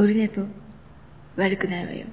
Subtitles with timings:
[0.00, 0.42] オルネポ、
[1.34, 2.06] 悪くないわよ。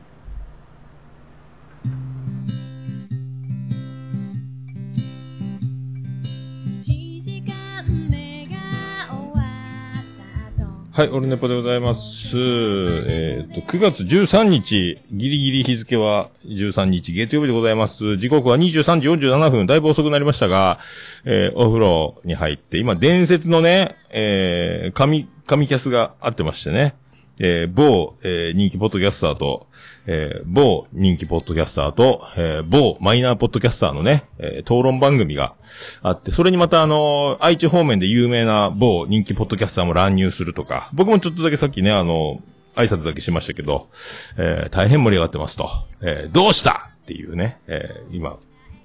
[10.92, 12.36] はい、オルネポでございます。
[12.40, 18.18] えっ、ー、と、9月13日、ギリギリ日付は13日月曜日でございます。
[18.18, 20.80] 時刻は23時47分、だいぶ遅くなりましたが、
[21.24, 26.96] えー、お風呂に入って、今、伝説のね、えー、神、神キャスがあってましてね。
[27.40, 29.68] えー、某、えー、人気ポッドキャスターと、
[30.08, 35.56] えー、某人気ポッドキャスターと、えー、某マイナーポッドキャスターのね、えー、討論番組が
[36.02, 42.42] あって、それにまたあの、愛知方面で有名な某人気ポッドキャスターも乱入するとか、僕もちょっとだけさっきね、あの、
[42.76, 43.90] 挨拶だけしましたけど、
[44.38, 45.70] えー、大変盛り上がってますと。
[46.02, 48.38] えー、どうしたっていうね、えー、今、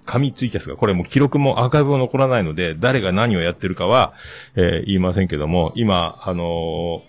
[0.06, 4.12] 紙ツイキャスが、これも記録もアーカイブも残らないので、誰が何をやってるかは、
[4.56, 7.02] えー、言いませんけども、今、あの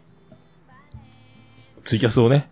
[1.84, 2.50] ツイキャスをね、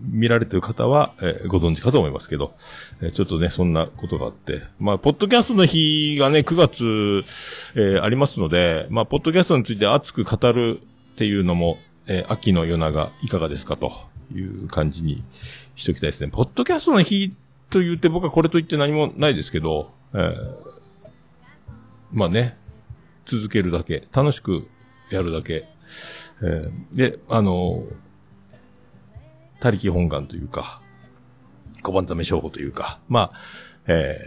[0.00, 2.54] 見られてる方は、えー、ご存知かと思いますけど、
[3.00, 4.62] えー、ちょっとね、そんなことがあって。
[4.78, 6.84] まあ、ポッドキャストの日がね、9月、
[7.74, 10.80] えー、ありますので、まあ、ポッドキャストについて熱く語る
[11.12, 13.92] っていうのも、え、秋の夜長いかがですかと
[14.34, 15.22] いう感じに
[15.76, 16.30] しときたいですね。
[16.32, 17.36] ポッドキャストの日
[17.70, 20.34] と言って僕はこれと言って何もないですけど、え、
[22.12, 22.56] まあね、
[23.24, 24.66] 続けるだけ、楽しく
[25.10, 25.68] やるだけ、
[26.42, 28.11] え、で、あのー
[29.62, 30.82] 他力本願というか、
[31.82, 33.40] 小判ザメ商法というか、まあ、
[33.86, 34.18] え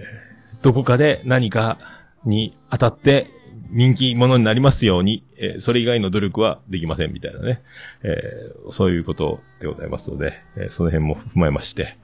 [0.53, 1.78] ー、どこかで何か
[2.23, 3.30] に当たって
[3.69, 7.61] 人気者になりますように、えー、それ以外の努力はできませんみたいなね、
[8.03, 11.97] えー、そういうことでございますので、えー、その辺も踏まえまして、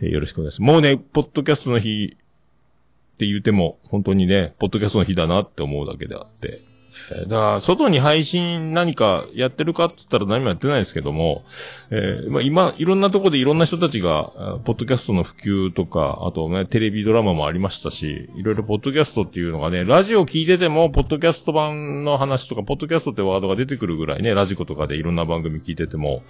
[0.00, 0.72] えー、よろしくお願いします。
[0.72, 6.62] もうね、ポッドキャストの日って言っても、本当にね、ポッドキャストの日だなって思うだけであって、
[7.10, 11.44] だから、外に配信何かやってるかって言ったら何もやってないですけども、
[11.90, 26.22] えー、まあ今、いろんなとこでいろんな人たちが、ポッドキャストの普及とか、あとね、テレビドラマもありましたし、いろいろポッドキャストっていうのがね、ラジオ聞いてても、ポッドキャスト版の話とか、ポッドキャストってワードが出てくるぐらいね、ラジコとかでいろんな番組聞いてても。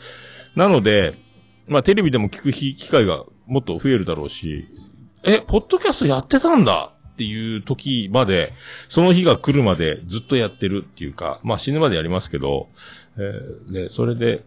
[0.54, 1.14] なので、
[1.66, 4.69] まあテレビでも聞く機会がもっと増えるだろうし、
[5.25, 8.53] え、ポッドキャストやってたんだっていう時まで、
[8.89, 12.69] その日が来るまでずっとやってるっていうか、まあ死ぬまでやりますけど、
[13.17, 14.45] えー、で、それで、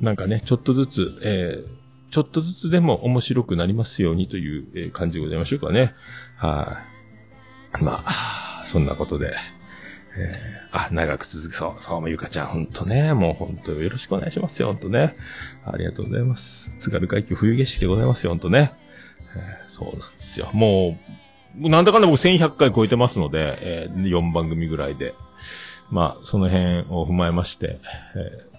[0.00, 5.94] なんかね、ちょっとずつ、えー、ちょっとずつでも面白くなりますようにという、感じでございましょうかね。
[6.38, 6.80] は
[7.78, 9.34] い、まあ、そんなことで、
[10.16, 15.14] えー、あ、長く続く、そう、そう、ゆかちゃん、ほんとね、もうほんとよろしくお願いしますよ、ほんとね。
[15.66, 16.74] ありがとうございます。
[16.78, 18.72] 津軽海峡冬景色でございますよ、ほんとね。
[19.36, 20.50] えー、そうなんですよ。
[20.52, 21.19] もう、
[21.56, 25.14] なんだかんだ僕1100回超えてますので、えー、4番組ぐらいで。
[25.90, 27.80] まあ、その辺を踏まえまして、
[28.14, 28.58] えー、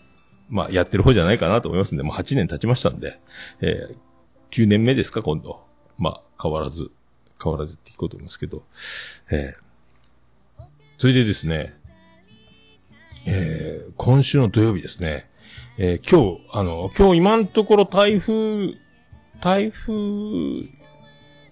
[0.50, 3.19] まあ、やってる方じゃないかなと思いますんで、もう8年経ちましたんで、
[3.62, 3.96] えー、
[4.52, 5.62] 9年目ですか、今度。
[5.97, 6.91] まあ、変わらず、
[7.41, 8.63] 変わらずっていこうと思いますけど、
[9.31, 10.63] えー、
[10.97, 11.73] それでですね、
[13.25, 15.29] えー、今週の土曜日ですね、
[15.78, 18.73] えー、今日、あの、今日今のところ台風、
[19.40, 20.81] 台風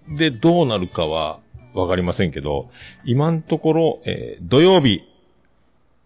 [0.09, 1.39] でどうなるかは
[1.73, 2.69] わかりませんけど、
[3.05, 5.03] 今のところ、えー、土曜日、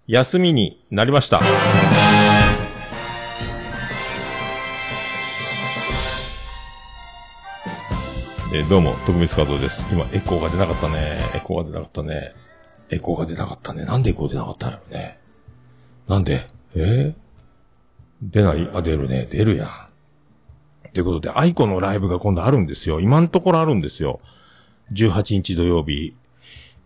[0.07, 1.41] 休みになりました。
[8.53, 9.87] えー、どうも、徳光加藤です。
[9.91, 11.17] 今、エコーが出なかったね。
[11.33, 12.33] エコーが出なかったね。
[12.91, 13.85] エコーが出なかったね。
[13.85, 15.17] なんでエコー出なかったんやろね。
[16.07, 16.45] なんで？
[16.75, 17.15] えー、
[18.21, 18.69] 出ない？
[18.73, 19.25] あ、出るね。
[19.31, 19.82] 出るやん。
[20.93, 22.99] ということで、アイコのライブが今度あるんですよ。
[22.99, 24.19] 今のところあるんですよ。
[24.91, 26.13] 18日土曜日。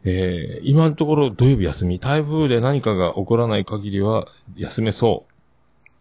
[0.05, 1.99] えー、今のところ土曜日休み。
[1.99, 4.25] 台風で何かが起こらない限りは
[4.55, 5.33] 休めそう。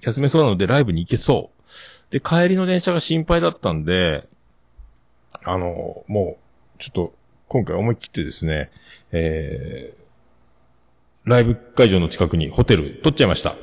[0.02, 2.12] 休めそうなのでライブに行けそう。
[2.12, 4.28] で、帰りの電車が心配だったんで、
[5.44, 7.14] あの、もう、ちょっと、
[7.48, 8.70] 今回思い切ってですね、
[9.10, 13.56] えー、ライブ会場の近くにホテル取っちゃいました。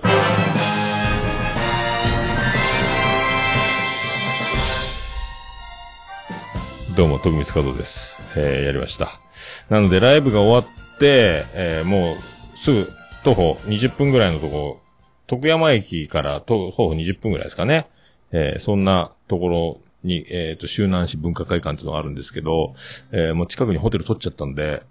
[6.96, 8.22] どうも、徳光和夫です。
[8.38, 9.20] えー、やりました。
[9.68, 12.18] なので、ライブが終わって、えー、も
[12.54, 12.92] う、すぐ、
[13.24, 14.80] 徒歩20分ぐらいのとこ、
[15.26, 17.88] 徳山駅から徒歩20分ぐらいですかね。
[18.32, 22.76] えー、そんなところに、えっ、ー、と、周南市文化会館っていうのがあるんですけど、
[23.12, 24.84] えー、もう近くにホテル取っちゃったんで、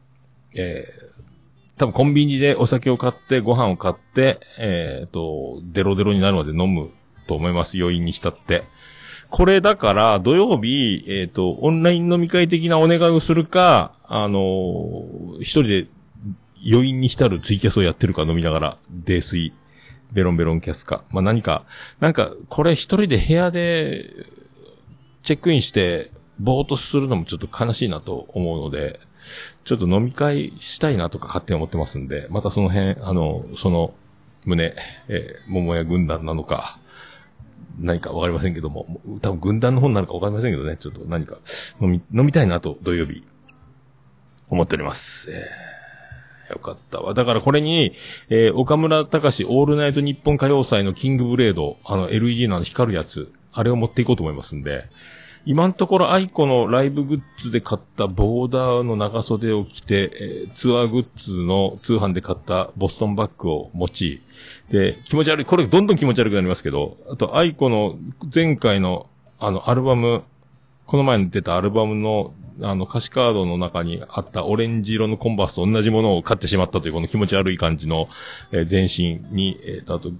[0.56, 6.90] えー、多分コンビニでお酒を買って、ご飯を買って、えっ、ー、と、デロデロになるまで飲む
[7.28, 7.78] と思います。
[7.81, 8.64] 余韻に浸って。
[9.32, 15.87] これだから、土曜日、えっ、ー、と、オンライン飲み会的なお願いをするか、あのー、一人で
[16.70, 19.55] 余韻に浸るツイキャスをやってるか飲みながら、泥酔。
[20.12, 21.02] ベロンベロンキャスか。
[21.11, 21.64] まあ、何か、
[21.99, 24.11] なんか、これ一人で部屋で、
[25.23, 29.00] チェックインして、ぼーっとするのもちょっと悲しいなと思うので、
[29.64, 33.94] ちょっと飲み会したいなとか勝手に思ってますんで、またその辺、あの、その、
[34.44, 34.75] 胸、
[35.08, 36.81] えー、桃屋軍団なのか、
[37.78, 41.38] 何かわかりませんけども、多分軍団の方になるかわかりませんけどね、ちょっと何か
[41.80, 43.24] 飲み、飲みたいなと土曜日、
[44.48, 45.30] 思っております。
[45.30, 47.14] えー、よかったわ。
[47.14, 47.92] だからこれに、
[48.28, 54.88] えー、岡村隆史オールナイト日本歌謡祭のキングブレード、あの LED の光るやつ、あれを持っていこうと思いますんで、
[55.44, 64.22] 今のところアイコのライブグッズで買ったボーダーの長袖を着て、えー、ツアーグッズの通販で買ったボストンバッグを持ち、
[64.72, 67.98] で、気持ち悪い、これどんどん気持ち悪くなりますけど、あとアイコの
[68.34, 69.08] 前回の
[69.38, 70.22] あのアルバム、
[70.86, 72.32] この前に出たアルバムの
[72.62, 78.08] あの歌詞カードの中にあったオレンジ色のコンバースと同じものを買ってしまったというこの気持ち悪い感じの、
[78.52, 80.12] えー、全身に、えー、あと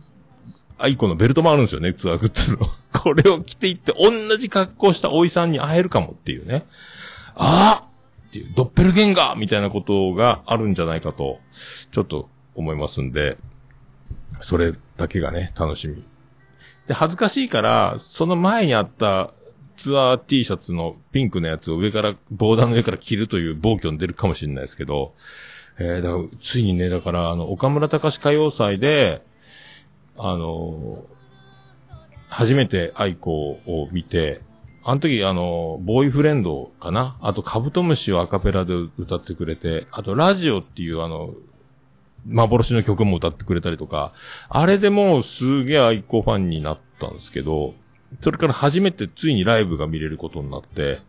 [0.79, 2.67] アイコのベルトもあるんですよね、ツアーグッズの。
[3.01, 6.65] これを着ていって、同じ格好したおいさんに会えるかもっていうね。
[7.35, 7.89] ああ
[8.29, 11.39] っていう、ドッペルゲンガーみたいなことがあるんじゃないかと、
[11.93, 13.39] ちょっと思いますんで、
[14.43, 16.05] それだけがね、楽しみ。
[16.87, 19.33] で、恥ずかしいから、その前にあった
[19.77, 25.15] ツアー T シャツのピンクのやつを上から、ボーダーの上から着るという暴挙に出るかもしれないですけど、
[25.79, 29.23] えー、だから、ついにね、だから、あの、岡村隆史歌謡祭で、
[30.19, 31.05] あの、
[32.29, 34.41] 初めて愛子を見て、
[34.85, 37.17] あの時、あの、ボーイフレンドかな？
[37.21, 41.35] あと、カブトムシをアカペラで歌ってくれて、あと、ラジオっていう、あの、
[42.27, 44.13] 幻の曲も歌ってくれたりとか、
[44.49, 47.75] あれでもうすげえ愛子ファンになったんですけど、
[48.21, 51.01] それから初めてついにライブが見れることになって、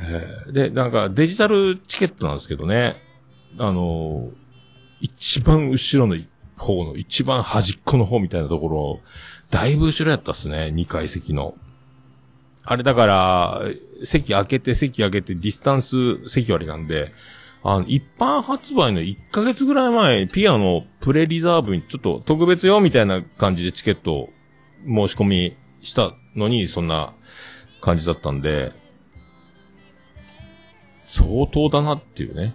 [0.00, 2.96] えー、で、なんかデジタルチケットなんですけどね、
[3.58, 4.30] あの
[5.00, 6.20] 一番後ろの
[6.56, 9.00] 方の一番端っこの方みたいなところ、
[9.50, 11.54] だいぶ後ろやったっすね、2階席の。
[12.64, 13.62] あれだから、
[14.02, 17.12] 席開けて席開けてディスタンス席割りなんで、
[17.66, 24.30] あの、一般発売の1ヶ月ぐらい前、ピアノプレリザーブにちょっと特別よみたいな感じでチケットを
[24.84, 27.14] 申し込みしたのに、そんな
[27.80, 28.72] 感じだったんで、
[31.06, 32.54] 相当だなっていうね。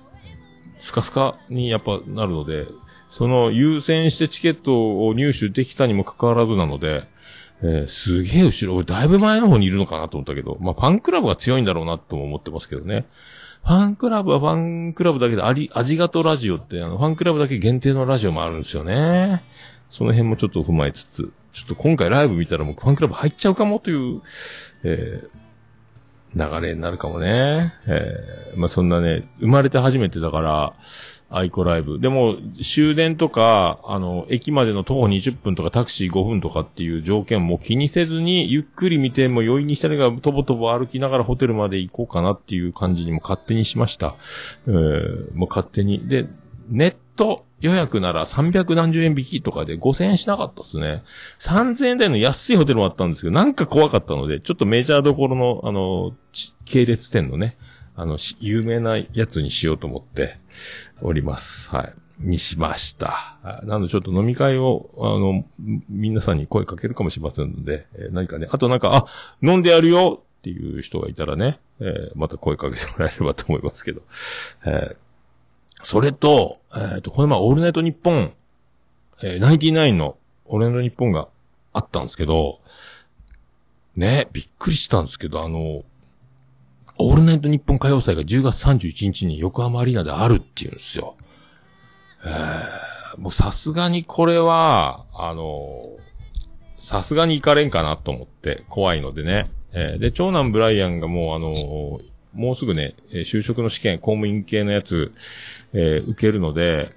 [0.78, 2.68] スカスカにやっぱなるので、
[3.10, 7.08] その優先してチケットを入手できたにもかかわらずなので、
[7.64, 13.08] えー、すげえ後ろ、俺だいぶ前の方にいるのかなと思ったけど、まあ、ファンクラブが強いんだろうなとも思ってますけどね。
[13.64, 19.44] ファンクラブはファンクラブだけで、あり、味がとラジオって、あの、ファンクラブだけ限定のラジオもあるんですよね。
[19.90, 24.22] その辺もちょっと踏まえつつ、ちょっと今回ライブ見たらもうファンクラブ入っちゃうかもという、
[24.84, 27.74] えー、流れになるかもね。
[27.88, 30.74] えー、まあ、そんなね、生まれて初めてだから、
[31.32, 32.00] アイコライブ。
[32.00, 44.16] でも、終電とか、あの、駅までの徒歩20分とかタクシー5分とかっていう条件も気にせずに、ゆっくり見ても余韻にしたりがとぼとぼ歩きながらホテルまで行こうかなっていう感じにも勝手にしました。
[44.68, 46.08] えー、もう勝手に。
[46.08, 46.28] で、
[46.70, 51.04] ネット予約なら300何十円引きとかで5000円しなかったっすね。
[51.40, 56.14] 3000円台の安いホテルもあったんですけど、なんか怖かったので、ちょっとメジャーどころの、あの、
[56.66, 57.58] 系列店のね、
[57.96, 60.38] あの、有名なやつにしようと思って
[61.02, 61.70] おります。
[61.70, 61.94] はい。
[62.20, 63.38] にしました。
[63.64, 65.46] なのでちょっと飲み会を、あの、
[65.90, 69.06] 皆さんに声かけるかもしれませんので、えー、何かね、あとなんか、あ、
[69.42, 74.02] 飲んでやるよっていう人がいたらね、えー、また声かけてもらえればと思いますけど。
[74.66, 74.98] えー、
[75.82, 78.34] それと、えっ、ー、と、この前、オールナイトニッポン、
[79.24, 81.30] えー、ナイティナインのオールナイトニッポンが
[81.72, 82.60] あったんですけど、
[83.96, 85.84] ね、びっくりしたんですけど、あの、
[87.02, 91.16] オールナイト日本歌謡祭が10月31日に横浜アリーナであるっていうんですよ。
[92.26, 95.98] えー、もうさすがにこれは、あの
[96.78, 99.48] さすがに行かれんかなと思って、怖いのでね。
[99.72, 102.04] えー、で、長男ブライアンがもうあのー、
[102.34, 105.14] もうすぐね、就職の試験、公務員系のやつ、
[105.72, 106.94] えー、受けるので、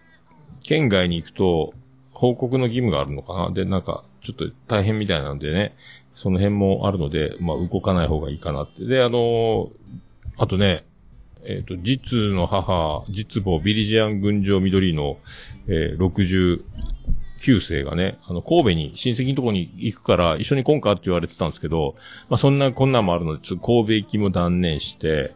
[0.65, 1.73] 県外に行くと、
[2.11, 5.75] 報告の義務があるのかなで、なんか、ちょっと大変みたいなんでね、
[6.13, 8.85] その辺もあるので、まあ、動かない方がいいかなって。
[8.85, 9.71] で、あの、
[10.37, 10.85] あとね、
[11.45, 15.19] えっ、ー、と、実の母、実母、ビリジアン群青緑の、
[15.67, 16.63] えー、
[17.39, 21.97] 69世がね、あの、神戸に、親戚のとこに行くから、一緒に来んかって言われてたんですけど、
[22.29, 25.35] まあ、そんな、こんなんもあるので、ちょっと神戸行きも断念して、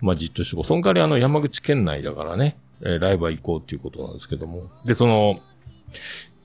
[0.00, 0.64] まあ、じっとしてこう。
[0.64, 4.70] そん代わりあの、山口県内だからね、えー、ライブは行こうっていうことなんですけども。
[4.84, 5.40] で、その、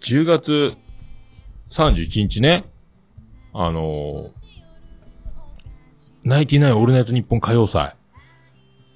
[0.01, 0.73] 10月
[1.71, 2.65] 31日ね、
[3.53, 4.29] あのー、
[6.23, 7.95] ナイティナインオールナイト日本歌謡祭、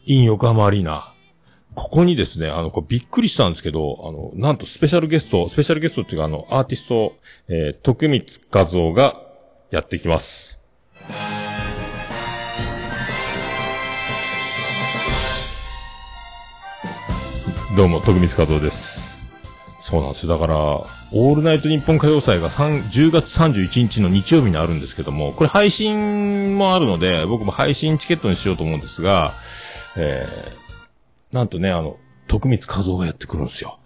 [0.06, 1.14] イン横浜アリーナ。
[1.76, 7.14] ここにですね、あの、これびっくりしたんですけど、あの、なんとスペシャルゲスト、スペシャルゲストっていうかあの、アーティスト、
[7.48, 9.20] えー、徳光和夫が
[9.72, 10.60] やってきます。
[17.76, 18.93] どうも、徳光和夫です。
[19.86, 20.30] そうなんですよ。
[20.32, 29.34] だから、オールナイト日本歌謡祭が3 10月31日の日曜日にあるんですけども、これ配信もあるので、僕も配信チケットにしようと思うんですが、
[29.98, 31.98] えー、なんとね、あの、
[32.30, 33.78] 徳光和夫がやってくるんですよ。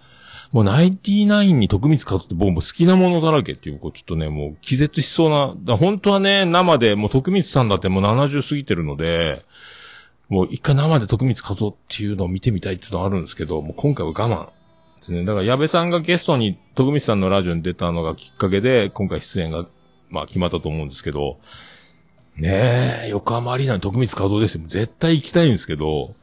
[0.51, 9.43] もうナインティナインに徳光和夫って僕も好きなものだらけっていう、こうちょっとね、もう気絶しそうな、本当はね、生で、もう徳光さんだってもう70過ぎてるので、
[10.29, 14.56] もう一回生で徳光和夫っていうのを見てみたいっていうのはあるんですけど、もう今回は我慢
[14.97, 15.25] ですね。
[15.25, 19.65] だから矢部さんがゲストに徳光さんのラジオに出たのがきっかけで、今回出演が、
[20.09, 21.39] まあ決まったと思うんですけど、
[22.35, 24.63] ねえ、横浜アリーナに徳光和夫ですよ。
[24.65, 26.13] 絶対行きたいんですけど、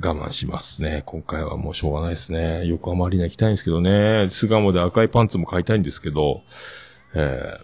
[0.00, 1.02] 我慢しますね。
[1.06, 2.66] 今回はもうしょうがないですね。
[2.66, 4.26] 横浜アリーナ行きたいんですけどね。
[4.28, 6.42] 巣鴨で赤いパンツも買いたいんですけど、
[7.14, 7.58] え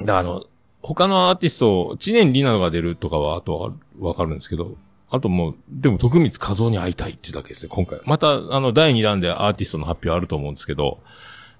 [0.00, 0.44] ー、だあの、
[0.82, 4.72] 他のアーティスト、知念里奈が出るとかは、あとはわかるんですけど、
[5.10, 8.00] あともう、でも徳光和夫に会いたいっていうだけですね、今回。
[8.04, 11.00] また、あの、第2弾でアーティストの発表あると思うんですけど、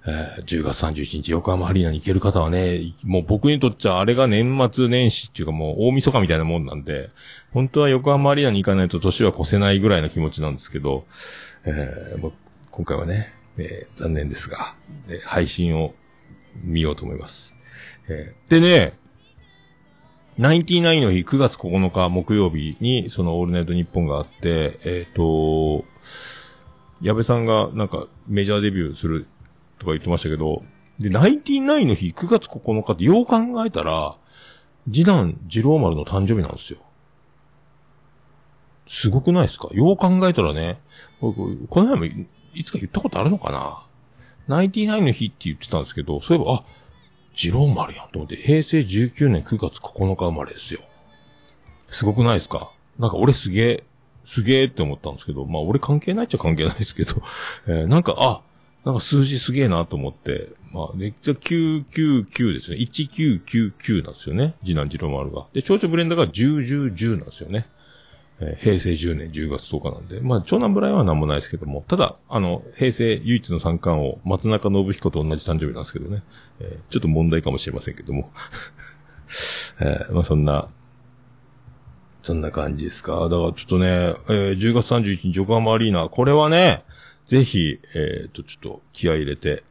[0.07, 7.11] えー10月31日横浜アリーナに行ける方はね、もう僕にとっちゃあれが年末年始っていうかもう大晦日みたいなもんなんで、
[7.52, 11.04] 本当は横浜アリーナに行かないと年は越せないぐらいの気持ちなんですけど、
[11.64, 12.33] えー
[12.71, 14.75] 今回はね、えー残念ですが、
[15.09, 15.92] えー配信を
[16.64, 17.59] 見ようと思います。
[18.09, 18.95] えーでね、
[20.40, 25.85] ナインティナインの日9月9日木曜日にそのオールナイト日本があって、えっ、と、
[27.02, 29.26] 矢部さんがなんかメジャーデビューする
[29.78, 30.62] とか言ってましたけど、
[30.99, 34.16] で、ナインティナインの日9月9日ってよう考えたら、
[34.90, 36.78] 次男次郎丸の誕生日なんですよ。
[38.87, 39.68] すごくないですか？
[39.73, 40.80] よう考えたらね、
[41.20, 43.82] 僕、この前もいつか言ったことあるのかな？
[44.49, 46.64] ナインティナインの日って言ってたんですけど、そういえば、あ、
[47.40, 50.80] 次郎丸やんと思って、平成19年9月9日生まれですよ。
[51.88, 52.70] すごくないですか？
[52.99, 53.85] なんか俺すげえ、
[54.25, 57.23] すげえって思ったんですけど、まあ俺関係ないっちゃ関係ないですけど、
[57.66, 58.42] えーなんか、あ、
[58.85, 62.76] なんか数字すげえなと思って、まあ、で、999ですね。
[62.78, 64.54] 1999なんですよね。
[64.64, 65.47] 次男次郎丸が。
[65.52, 67.66] で、長女ブレンダーが10、10、10なんですよね。
[68.40, 70.20] えー平成10年10月10日なんで。
[70.20, 76.23] まあ、長男ブライアンは何もないですけども、ただ、あの、平成唯一の三冠王、松中信彦と同じ誕生日なんですけどね。
[76.61, 78.30] えーちょっと問題かもしれませんけども。
[79.80, 80.68] えーまあ、そんな、
[82.23, 83.12] そんな感じですか。
[83.12, 83.87] だからちょっとね、
[84.28, 86.85] えー10月31日横浜アリーナ、これはね、
[87.26, 89.62] ぜひ、えっ、と、ちょっと気合入れて、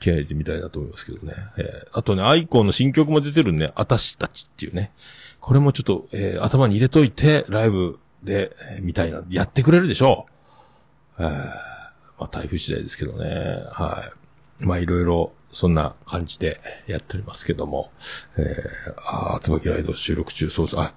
[0.00, 1.34] 気合入れてみたいなと思いますけどね。
[1.58, 4.92] えーあとね、アイコンの新曲も出てるんで、あたしたちっていうね。
[5.40, 9.22] これもちょっと、えー頭に入れといて、ライブで、えー見たいな。
[9.30, 10.26] やってくれるでしょ
[11.18, 11.22] う。
[11.22, 13.62] えーまあ、台風次第ですけどね。
[13.70, 14.10] は
[14.60, 14.64] い。
[14.64, 17.90] まあ、いろいろ、そんな感じでやっておりますけども。
[18.36, 20.94] えー、あー、椿ライド収録中、そうそう、あ、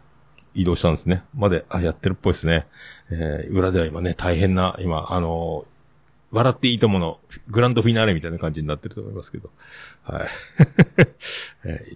[0.54, 1.24] 移動したんですね。
[1.34, 2.68] まで、あ、やってるっぽいですね。
[3.10, 5.74] えー、裏では今ね、大変な、今、あのー
[6.36, 9.52] 笑っていいともの、グランドフィナーレみたいな感じになってると思いますけど。
[10.02, 10.28] はい。
[11.64, 11.96] え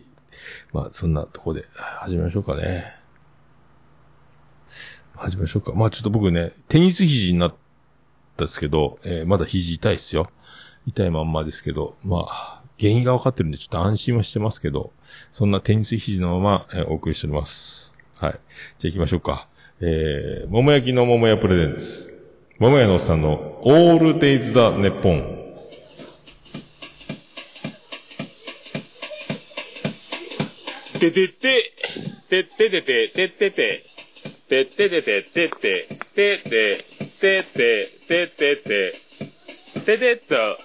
[0.73, 2.85] まあ、そんなとこで、始めましょうかね。
[5.15, 5.73] 始めましょうか。
[5.73, 7.55] まあ、ちょっと僕ね、テニス肘になっ
[8.35, 10.29] たんですけど、えーまだ肘痛いっすよ。
[10.85, 14.93] 痛いまんまですけど、まあ、原因が分かってるんでちょっと安心はしてますけど、
[15.31, 17.95] そんなテニス肘のまま、えーお送りしております。
[18.19, 18.39] はい。
[18.79, 19.47] じゃあ行きましょうか。
[19.79, 22.13] えー、桃焼きの桃屋プレゼンツ。
[22.59, 25.36] 桃屋のおっさんのオールデイズだネッポン。
[30.99, 31.73] ててて、
[32.27, 33.83] てっててて、てってて、
[34.49, 36.77] てっててて、てって、てって、
[37.19, 38.93] てって、てってて、
[39.85, 40.57] ててっと、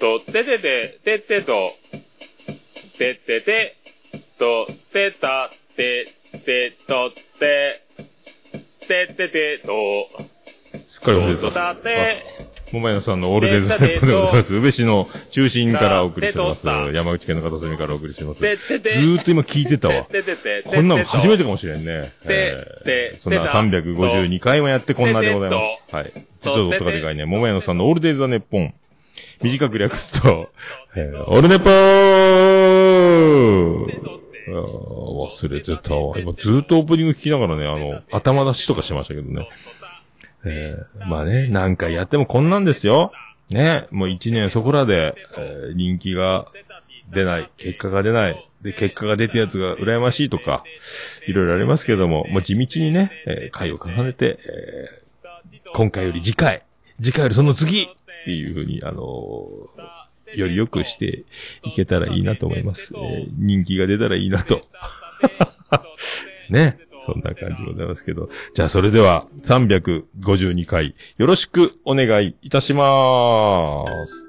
[0.00, 1.70] と、ててて、てってと、
[2.98, 3.76] てってて、
[4.38, 6.06] と、てた、て、
[6.44, 7.80] て、と、て、
[8.88, 10.08] てってて、と、
[10.88, 12.53] すっかり忘れとた。
[12.74, 14.56] 桃屋さんのオールデイズネッポンでございます。
[14.56, 16.66] 宇部市の中心からお送りしてます。
[16.66, 18.40] 山口県の片隅からお送りしてます。
[18.40, 20.06] てずーっと今聞いてたわ。
[20.64, 22.02] こんなの初めてかもしれんね。
[23.16, 25.94] そんな352回もやってこんなでございます。
[25.94, 26.12] はい。
[26.40, 27.24] 実は音がでかいね。
[27.26, 28.74] 桃屋のさんのオールデイズ・ザ・ネッポン。
[29.40, 30.48] 短く略すと、
[30.96, 32.74] えーオールネポー
[34.50, 36.18] 忘れてたわ。
[36.18, 39.48] 今ずーっとオープニング聞きながらね、あの、頭出しとかしてましたけどね。
[40.44, 43.12] えーまあね、何回やってもこんなんですよ。
[43.50, 46.46] ね、もう一年そこらで、えー人気が
[47.10, 50.64] 出ない、結果が出ない、で、結果が出たやつが羨ましいとか、
[51.26, 55.04] いろいろありますけども、もう地道にね、えー回を重ねて、えー
[55.72, 56.62] 今回より次回、
[57.00, 57.86] 次回よりその次っ
[58.24, 61.24] ていうふうに、あのー、より良くして
[61.64, 62.94] いけたらいいなと思います。
[62.96, 64.62] えー、人気が出たらいいなと。
[66.50, 66.78] ね。
[67.04, 68.28] そんな感じでございますけど。
[68.54, 74.28] じゃあそれでは352回よろしくお願いいたしまーす。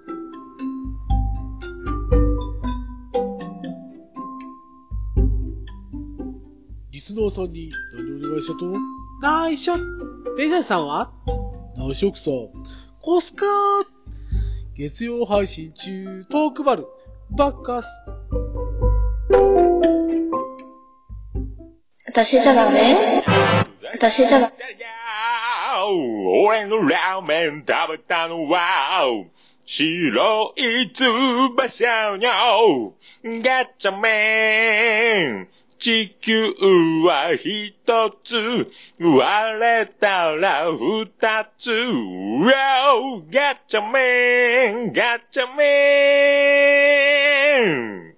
[6.91, 8.73] リスナーさんに何お願いしたと？
[9.21, 9.73] 内緒
[10.37, 11.11] ベガさんは？
[11.77, 12.31] 内緒くさ。
[13.01, 13.49] コスカー
[14.75, 16.85] 月曜配信中、トークバル、
[17.29, 17.87] バッカス。
[22.15, 23.21] 私じゃダメ？
[23.91, 24.53] 私じゃダメ？
[26.47, 29.03] 俺のラーメン食べたのは、
[29.65, 32.93] 白い翼の
[33.43, 35.49] ガチャメン。
[35.77, 36.53] 地球
[37.05, 37.75] は一
[38.23, 38.65] つ、
[38.97, 41.05] 割れたら二
[41.57, 41.69] つ。
[43.29, 45.65] ガチャメン、ガチャメ
[48.11, 48.15] ン。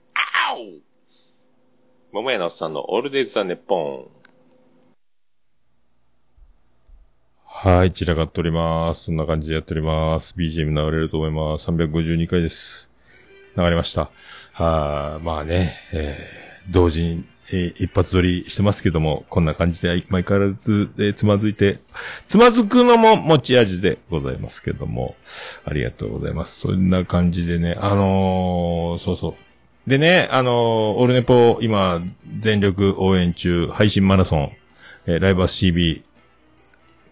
[2.17, 4.07] 桃屋のおっさんのオールデイズ・ザ・ネッポン。
[7.45, 9.03] はい、散らかっております。
[9.03, 10.33] そんな感じでやっております。
[10.35, 11.69] BGM 流れると思います。
[11.69, 12.89] 352回です。
[13.55, 14.09] 流れました。
[14.51, 21.81] はー、まあね、えー、同時に、えー一発撮りしてますけども、こんな感じで毎回変わらず、えーつまずいて、
[22.25, 25.15] つまずくのも持ち味でございますけども、
[25.65, 26.61] ありがとうございます。
[26.61, 29.46] そんな感じでね、あのー、そうそう。
[29.87, 32.01] でね、あのーオルネポ、今、
[32.39, 34.51] 全力応援中、配信マラソン、
[35.05, 36.01] えーライブアス CB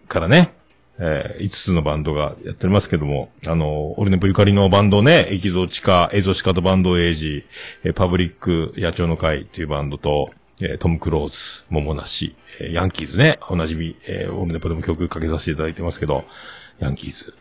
[0.10, 0.54] からね、
[1.00, 7.46] えー5つのバンドがやっておりますけども、あのーオルネポゆかりのバンドね、エキゾチカ、エゾシカとバンドエイジ、
[7.86, 16.26] えーパブリック野鳥の会っていうバンドと、えートム・クローズ、桃なし、えーヤンキーズね、おなじみ、えーオルネポでも曲かけさせていただいてますけど、
[16.80, 17.34] ヤンキーズ。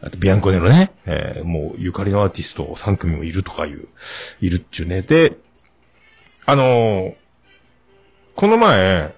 [0.00, 3.88] あと、ビアンコネロね、えーもう、ゆかりのアーティスト3組もいるとかいう、
[4.40, 5.02] いるっちゅうね。
[5.02, 5.36] で、
[6.46, 7.14] あのー
[8.36, 9.16] この前、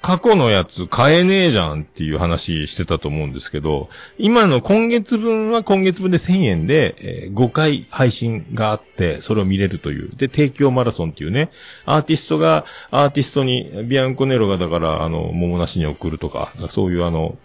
[0.00, 10.10] 過去のやつ買えねえじゃんっていう話してたと思うんですけど、今の今月分は今月分で1000円で、えー5回配信があって、それを見れるという。
[10.16, 11.50] で、提供マラソンっていうね、
[11.84, 17.36] アーティストが、アーティストに、ビアンコネロがだから、あの、桃なしに送るとか、そういうあの、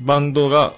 [0.00, 0.74] バンドが、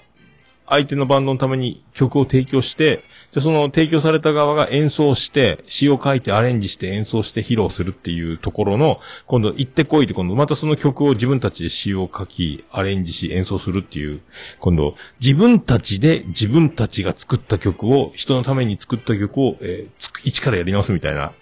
[0.71, 3.03] 相手のバンドのために曲を提供して、
[3.35, 14.21] で、その提供された側が演奏して、詩を書いてアレンジして演奏して披露するっていうところの、今度行ってこいって今度またその曲を自分たちで詩を書き、アレンジし演奏するっていう、
[14.61, 21.33] 今度自分たちで自分たちが作った曲を、人のために作った曲を、えー一からやり直すみたいな、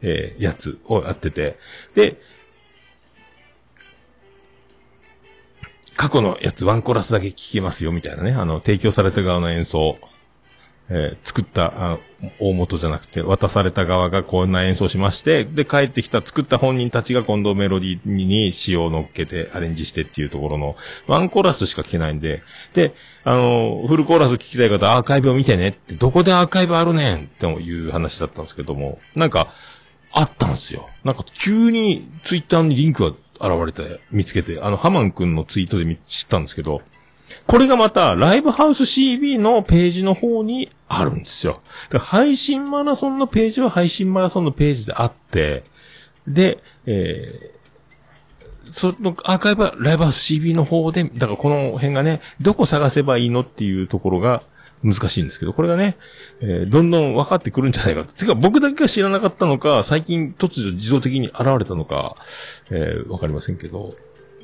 [0.00, 1.58] えーやつをやってて、
[1.94, 2.18] で、
[5.98, 8.30] 過去のやつワンコラスだけ聴けますよ、みたいなね。
[8.30, 9.98] あの、提供された側の演奏。
[10.90, 11.98] えー作った、あ
[12.38, 20.76] 大元じゃなくて、渡された側がこんな演奏しまして、で、帰ってきた作った本人たちが今度メロディーに詩を乗っけてアレンジしてっていうところの、
[21.08, 22.42] ワンコーラスしか聴けないんで、
[22.74, 29.52] で、あの、フルコーラス聴きたい方、アーカイブを見てねって、どこでアーカイブあるねんっていう話だったんですけども、なんか、
[30.12, 30.88] あったんですよ。
[31.04, 36.82] なんか急にツイッターにリンクが現れて見つけて、あの、ハマン君のツイートで知ったんですけど、
[37.46, 41.60] これがまた、ライブハウス CB のページの方にあるんですよ。
[41.98, 45.64] 配信マラソンのページは配信マラソンのページであって、
[46.26, 54.42] で、えー、そのアーカイブはライブハウス CB の方で、だからこの辺がね、どこ探せばいいのっていうところが
[54.82, 55.96] 難しいんですけど、これがね、
[56.40, 58.12] えーどんどん分かってくるんじゃないかと。
[58.12, 62.16] てか僕だけが知らなかったのか、最近突如自動的に現れたのか、
[62.70, 63.94] えーわかりませんけど、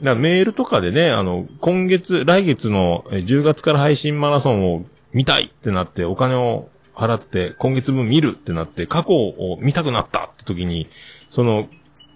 [0.02, 10.88] だかメールとかでね、あの、今月、来月の10月から配信マラソンを見たいってなって、お金を払って、今月分見るってなって、過去を見たくなったって時に、
[11.28, 11.68] その、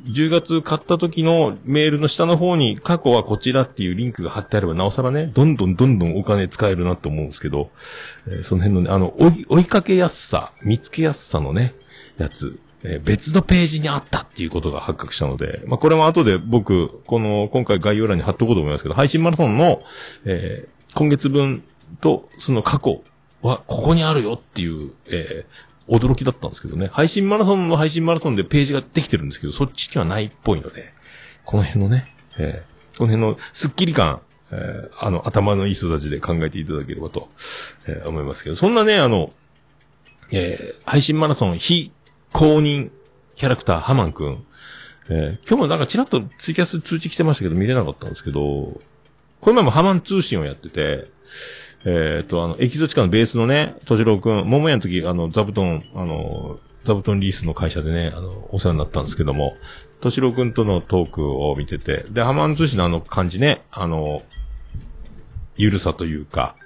[0.07, 7.71] 10月買った時のメールの下の方に過去はこちらっていうリンクが貼ってあればなおさらね、どんどんどんどんお金使えるなと思うんですけど、
[8.27, 11.75] えーその辺のね、あの、追い、追いかけやすさ、見つけやすさのね、
[12.17, 19.83] やつ、えー別のページにあったっていうことが発覚したので、まあ、これも後で僕、この、今回概要欄に貼っとこうと思いますけど、配信マラソンの、
[20.25, 21.65] えー今月分
[22.01, 23.03] と、その過去
[23.43, 26.89] は、ここにあるよっていう、えー驚きだったんですけどね。
[26.93, 30.93] 配信マラソンの配信マラソンでページができてるんですけど、そっちにはないっぽいので、
[31.45, 34.21] この辺のね、えーこの辺のスッキリ感、
[34.51, 37.29] えーあの、頭のいい人たちで考えていただければと、
[37.87, 39.33] えー思いますけど、そんなね、あの、
[40.33, 41.93] えー配信マラソン非
[42.33, 42.91] 公認
[43.37, 44.45] キャラクター、ハマンくん。
[45.11, 48.81] えー今日もなんかチラッとツイキャス通知来てましたけど見れなかったんですけど、
[49.41, 51.07] この前もハマン通信をやってて、
[51.85, 59.57] えっ、と、あの、エキゾチカのベースのね、とじろうくん、桃屋の時、あの、座布団、あの、座布団リースの会社でね、あの、お世話になったんですけども、
[60.01, 64.23] としろくんとのトークを見てて、で、ハマン通信のあの感じね、あの、
[65.57, 66.57] ゆるさというか、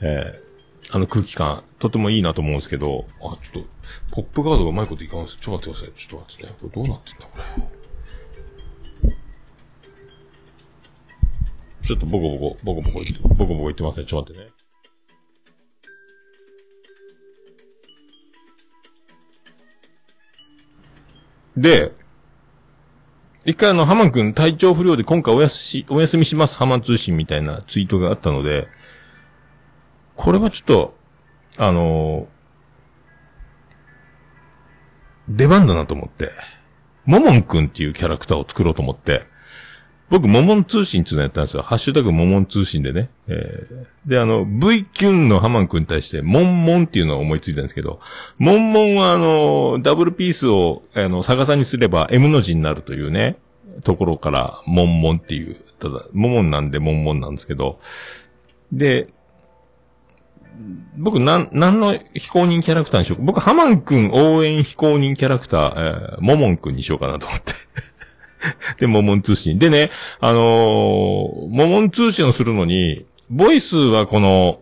[0.00, 3.68] えー、あの空気感、とてもいいなと思うんですけど、あ、ちょっと、
[4.12, 5.36] ポップガードがうまいこといかんす。
[5.38, 5.98] ちょっと待ってください。
[5.98, 6.54] ちょっと待ってね。
[6.60, 7.75] これどうなってんだ、これ。
[11.86, 14.06] ちょっとボコボコ、ボコボコ言って、ボコボコ言ってません？
[14.06, 14.56] ちょっと待ってね。
[21.56, 21.92] で、
[23.44, 28.66] 一回あの、ハマン君体調不良で今回おやすし、お休みします、ハマン通信みたいなツイートがあったので、
[30.16, 30.98] これはちょっと、
[31.56, 36.30] あのー、出番だなと思って、
[37.04, 39.22] モモン君っていうキャラクターを作ろうと思って、
[40.08, 41.62] 僕、モモン通信っていうのやったんですよ。
[41.62, 43.10] ハッシュタグモモン通信でね。
[43.26, 47.98] えー、で、あの、V キュンのハマン君に対して、モンモンっていうのを思いついたんですけど、
[48.38, 53.36] モンモンはあの、ダブルピースを、あの、逆さにすれば M の字になるというね、
[53.82, 57.80] ところから、モンモンっていう、ただ、モモンなんでモンモンなんですけど、
[58.70, 59.08] で、
[60.96, 67.52] 僕、なん、なんの非公認キャラクターにしようか僕、ハマン君応援非公認キャラクター、えー、モモン君にしようかなと思って
[68.78, 69.58] で、モモン通信。
[69.58, 74.60] でね、あのー、モモン通信をするのに、ボイスはこの、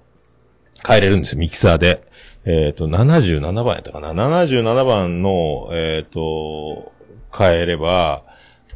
[0.87, 2.03] 変えれるんですよ、ミキサーで。
[2.45, 6.93] えっ、ー、と、77番やったかな ?77 番の、えっ、ー、と、
[7.37, 8.23] 変えれば、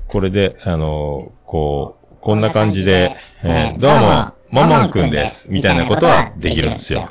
[0.07, 7.11] これで、あのー、こう、こんな感じで、えー、どうも、モモンくんです、みたいなことはできるんですよ。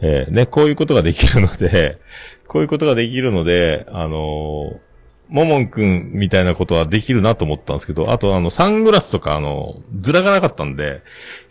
[0.00, 1.98] えー、ね、こういうことができるので、
[2.46, 4.89] こういうことができるので、あのー
[5.30, 11.02] ももんくんみたいなことはできるなと思ったんですけど、あとあの、サングラスとかあの、ズラがなかったんで、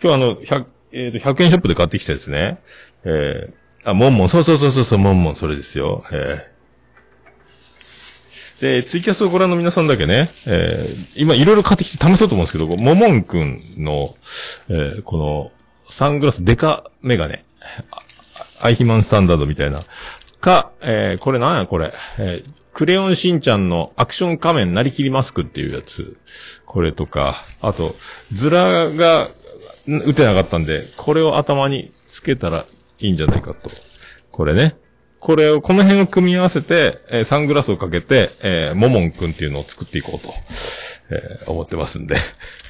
[0.03, 2.59] 今日あの、100、えっ、ー、と、100円ショップで買ってきたですね。
[3.05, 6.03] えー、あ、もんもん、そうそうそうそう、もんもん、それですよ。
[6.11, 14.13] えー、で、ツイキャスをご覧の皆さんだけね、えー、今いろいろ買ってきて試そうと思うんですけど、ももんくんの、
[14.67, 15.51] えー、この、
[15.89, 17.45] サングラスデカメガネ、
[18.61, 19.81] アイヒマンスタンダードみたいな、
[20.39, 26.15] か、えー、これなんやこれ、えー、クレヨンしんちゃんのアクション仮面なりきりマスクっていうやつ。
[26.65, 27.93] これとか、あと、
[28.31, 29.27] ズラが
[29.85, 32.65] 打てなかったんで、これを頭につけたら
[32.99, 33.69] いいんじゃないかと。
[34.31, 34.77] これね。
[35.19, 40.33] これを、この辺を組み合わせて、えー、サングラスをかけて、えー、モモンくんっていうのを作っていこうと、
[41.09, 42.15] えー、思ってますんで。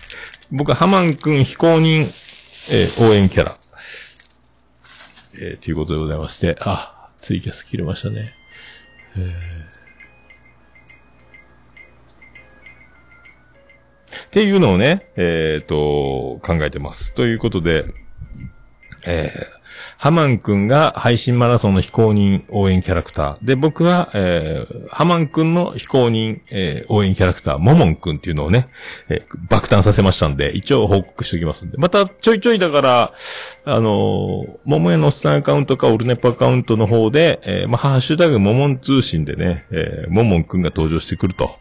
[0.50, 2.12] 僕はハマンくん非公認、
[2.72, 3.60] えー、応援キャラ。
[5.36, 8.34] えー、ということでございまして、あ、ツイキャス切れましたね。
[9.15, 9.69] えー
[14.28, 17.13] っていうのをね、えっ、ー、と、考えてます。
[17.13, 17.86] ということで、
[19.06, 19.60] えー、
[19.98, 23.45] ハマンくんが配信マラソンの非公認応援キャラクター。
[23.45, 28.69] で、僕は、えー、ハマンくんの非公認、えー、応援キャラクター、モモンくんっていうのをね、
[29.10, 31.78] えー、爆誕させましたんで、一応報告しておきますんで。
[31.78, 33.13] また、ちょいちょいだから、
[33.65, 41.52] あのー、桃屋のおっさんアカウントかオルネポアカウントの方で、えー、まあ、ハッシュタグモモン通信でね、えー、モモンくんが登場してくると。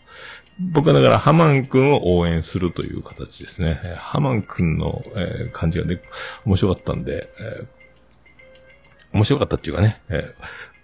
[0.60, 3.80] 僕はだからハマン君を応援するという形ですね。
[3.96, 6.00] ハマン君の、えー、感じがね、
[6.44, 7.66] 面白かったんで、えー、
[9.12, 10.34] 面白かったっていうかね、え、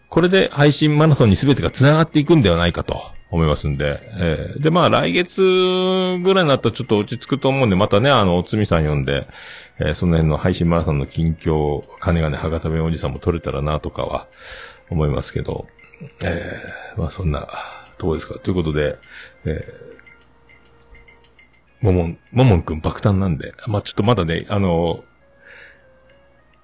[0.09, 9.27] これで配信マラソンに全てが繋がっていくんではないかと思いますんで、え、で、まあ来月ぐらいになったらちょっと落ち着くと思うんで、またね、あの、おつみさん呼んで、
[9.81, 14.29] え、その辺の配信マラソンの近況、金がね、博多弁おじさんも取れたらなとかは
[14.89, 15.67] 思いますけど、
[16.23, 16.63] え、
[16.97, 17.49] まあそんな、
[17.97, 18.39] とこですか？
[18.39, 18.99] ということで、
[19.45, 25.05] えー、ももん、ももんくん爆誕なんで、まあ、ちょっとまだね、あの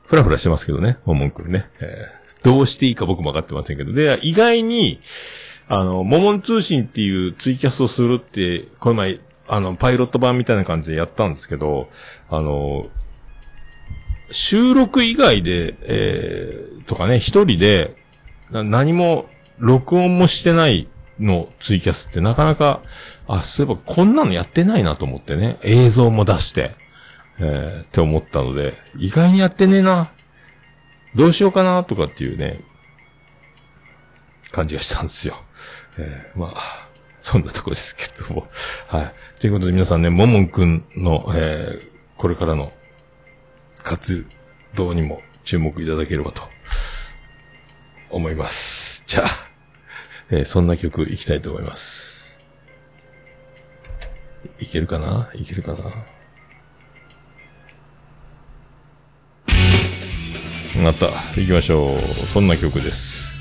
[0.07, 1.71] ふらふらしてますけどね、ももんくんね。
[1.81, 3.93] えー、どうしていいか僕も分かってませんけど。
[3.93, 5.01] で、意外に、
[5.69, 11.89] あの、ももん通信っていうツイキャスをするって、この前、あの、パイロット版みたいな感じでやったんですけど、
[12.29, 12.89] あの、
[14.33, 17.95] 収録以外で、えー、とかね、一人で、
[18.51, 20.89] 何も、録音もしてない
[21.21, 22.83] のツイキャスってなかなか、
[23.29, 26.73] あ、そういえばこんなのやってないなと思ってね、映像も出して、
[27.39, 30.11] えー、って思ったので、意外にやってねえな。
[31.15, 32.61] どうしようかなとかっていうね、
[34.51, 35.37] 感じがしたんですよ。
[35.99, 36.89] えー、まあ、
[37.21, 38.49] そんなとこですけども。
[38.89, 39.41] はい。
[39.41, 42.73] ということで皆さんね、ももんくんの、えー、これからの
[43.83, 44.27] 活
[44.75, 46.43] 動にも注目いただければと
[48.11, 49.05] 思います。
[49.07, 49.50] じゃあ。
[50.33, 52.41] えー、そんな曲いきたいと思います。
[54.61, 55.31] いけるかな？
[55.35, 55.79] いけるかな？
[60.83, 61.07] また。
[61.37, 62.01] 行きましょう。
[62.33, 63.35] そんな曲です。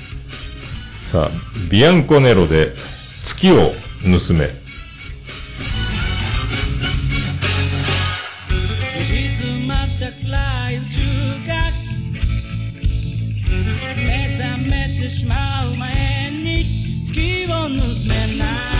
[1.06, 1.30] さあ、
[1.70, 2.74] ビアンコネロで
[3.22, 3.72] 月を
[4.02, 4.60] 盗め。
[15.10, 15.34] しま
[15.66, 15.99] う前
[17.76, 18.79] 月を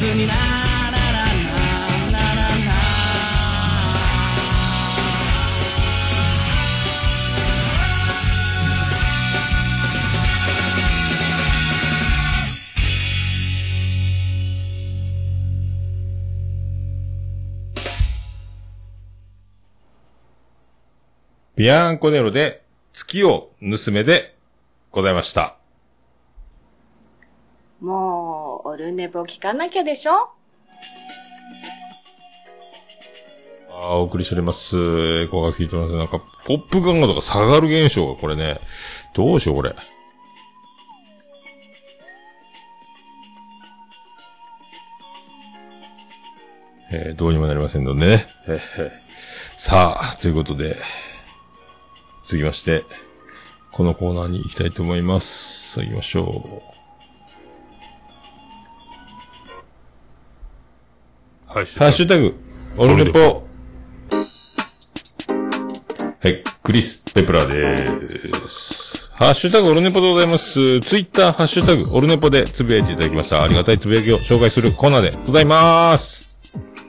[0.00, 0.34] 恐れずにな
[21.56, 22.62] ビアンコネロで、
[22.94, 24.34] 月を盗めで、
[24.92, 25.59] ございました。
[27.80, 30.12] もう、オルネポ聞かなきゃでしょ？
[30.12, 30.32] あ
[33.72, 34.76] あ、お送りしております。
[34.76, 35.92] エコーが聞いてます。
[35.94, 38.60] なんか、ポップガンガとか下がる現象がこれね。
[39.14, 39.74] どうしよう、これ。
[46.92, 48.26] えーどうにもなりませんのでね。
[48.48, 48.90] え ー
[49.56, 50.76] さあ、ということで、
[52.22, 52.84] 続きまして、
[53.72, 55.74] このコーナーに行きたいと思います。
[55.74, 56.62] さあ行きましょはい、う。
[61.52, 62.36] ハッシュタグ、
[62.76, 63.18] オルネポ。
[63.18, 63.42] は
[66.28, 67.88] い、クリス・ペプラで
[68.46, 69.16] す。
[69.16, 70.78] ハッシュタグオルネポでございます。
[70.78, 73.42] ツイッター、ハッシュタグオルネポでつぶやいていただきました。
[73.42, 76.38] ありがたいつぶやきを紹介するコーナーでございます。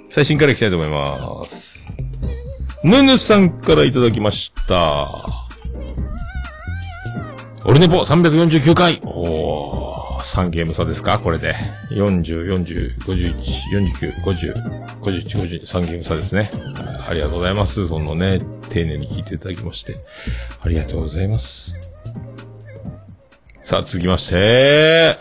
[0.10, 1.88] 最新からいきたいと思います。
[2.84, 5.10] ヌヌさんからいただきました。
[7.65, 9.02] オルネポ349回。
[9.06, 11.19] おー、3ゲーム差ですか？
[11.19, 11.55] これで。
[11.91, 13.36] 40、40、51、
[13.71, 14.53] 49、50、
[15.01, 16.49] 51、50、3ゲーム差ですね。
[17.07, 17.88] ありがとうございます。
[17.88, 19.97] そのね、丁寧に聞いていただきまして。
[20.63, 21.75] ありがとうございます。
[23.62, 25.17] さあ、続きまして、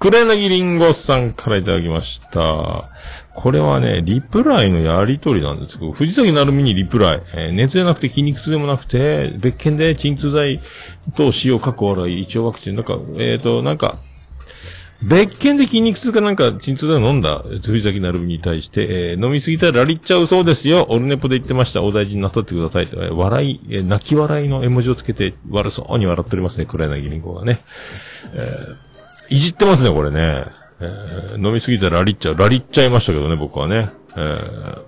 [0.00, 2.88] 黒柳りんごさんからいただきました。
[3.34, 7.22] これはね、リプライのやりとりなんですけど、藤崎なるみにリプライ。
[7.34, 10.60] えー熱じゃなくて筋肉痛でもなくて、別件で鎮痛剤
[11.16, 13.96] と使用過去笑い、一応ワクチン、なんか、えっ、と、なんか、
[15.04, 20.86] 別件で筋肉痛かなんか鎮痛剤を飲んだ藤崎なるみに対して、えー飲みすぎたらラリっちゃうそうですよ。
[20.88, 21.82] オルネポで言ってました。
[21.82, 26.66] お大事になさってください、笑い、えー泣き笑いの絵文字をつけて悪そうに笑っておりますね。
[26.66, 27.60] 黒柳りんごがね
[28.34, 28.48] え。
[29.28, 30.44] いじってますね、これね。
[30.80, 32.36] えー飲みすぎたらラリっちゃう。
[32.36, 33.90] ラリっちゃいましたけどね、僕はね。
[34.16, 34.82] えー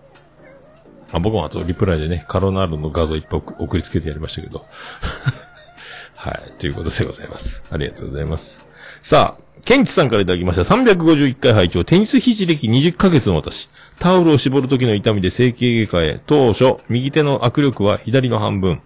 [1.12, 4.66] あ僕もあとリプライでね、カロナールの画像いっぱい送りつけてやりましたけど。
[6.16, 6.52] はい。
[6.58, 7.62] ということでございます。
[7.70, 8.66] ありがとうございます。
[9.04, 10.62] さあ、ケンチさんからいただきました。
[10.62, 13.68] 351回拝聴テニス肘歴20ヶ月の私。
[13.98, 16.22] タオルを絞る時の痛みで整形外科へ。
[16.26, 18.80] 当初、右手の握力は左の半分。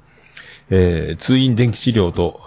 [0.71, 2.41] えー、通院電気治療と、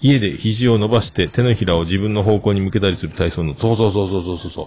[0.00, 4.66] 家で肘を伸ばして手のひらを自分の方向に向けたりする体操の、そうそうそうそうそうそうそう。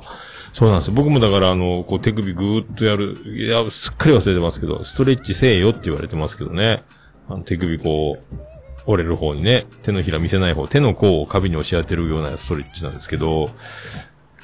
[0.54, 0.94] そうなんですよ。
[0.94, 6.82] 僕もだからあの、こう手首ぐーっとやる、いや、すっかり忘れてますけど、ストレッチせえよって言われてますけどね。
[7.28, 8.55] あの手首こう、
[8.86, 13.50] 折れる方にね、手のひら見せない方、手の甲を壁に押し当てるようなストレッチなんですけど、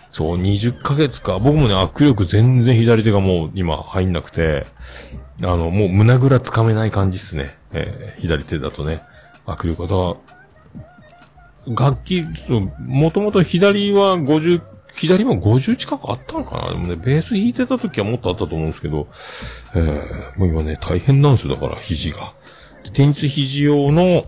[0.10, 1.40] そう、20ヶ月か。
[1.40, 4.66] 僕もね、握力全然左手がもう今入んなくて、
[5.42, 7.58] あの、もう胸ぐらつかめない感じっすね。
[7.74, 9.02] えー左手だとね。
[9.46, 10.18] 握力が、
[11.68, 14.62] 楽器、そうもともと左は50、
[14.96, 19.08] 左も50近くあったのかなでもね、ベース弾いてた時はもっとあったと思うんですけど、
[19.76, 22.34] えー、もう今ね、大変なんですよ、だから、肘が。
[22.94, 24.26] テニス肘用の、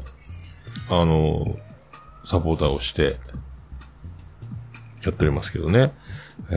[0.89, 1.58] あの、
[2.26, 3.18] サポーターをして、
[5.04, 5.92] やっておりますけどね。
[6.50, 6.56] え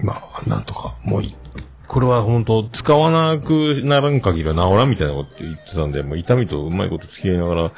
[0.00, 1.34] ー、まあ、なんとか、もうい、
[1.88, 7.72] これは本当使わなくならん限りは治らんみたいなこと言ってたんで、もう痛みとうまいこと付き合いながら、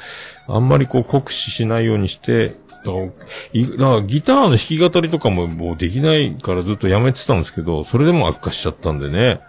[0.47, 2.55] あんまりこう酷使しないようにして、
[2.85, 9.41] だから、からギターの弾き語りとかももうできないからずっとやめてたんですけど、それでも悪化しちゃったんでね、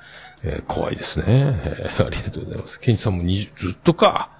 [0.45, 2.79] えー怖いですね、えーありがとうございます。
[2.81, 4.31] ケンチさんも20ずっとか。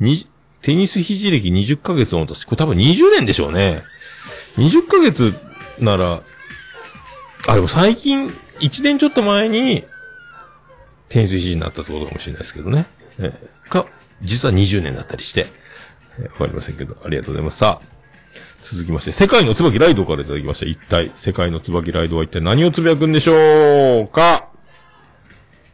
[0.00, 0.26] に、
[0.62, 3.82] テニス肘歴20ヶ月の私、これ多分20年でしょうね。
[4.56, 5.34] 20ヶ月
[5.78, 6.22] なら、
[7.46, 8.28] あ、でも最近、
[8.60, 9.84] 1年ちょっと前に、
[11.08, 12.86] テニス肘になったってことかもしれないですけどね。
[13.18, 13.86] えーか、
[14.22, 15.48] 実は20年だったりして。
[16.18, 17.58] えーわかりませんけど、ありがとうございます。
[17.58, 17.86] さあ、
[18.62, 20.66] 続きまして、世界の椿ライドからいただきました。
[20.66, 24.49] 一体、世界の椿ライドは一体何をつぶやくんでしょうか？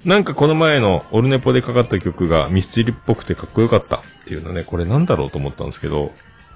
[0.06, 6.12] なんかこの前のオルネポでかかった曲がミスチルっぽくてかっこよかったっていうのね、これなんだろうと思ったんですけど、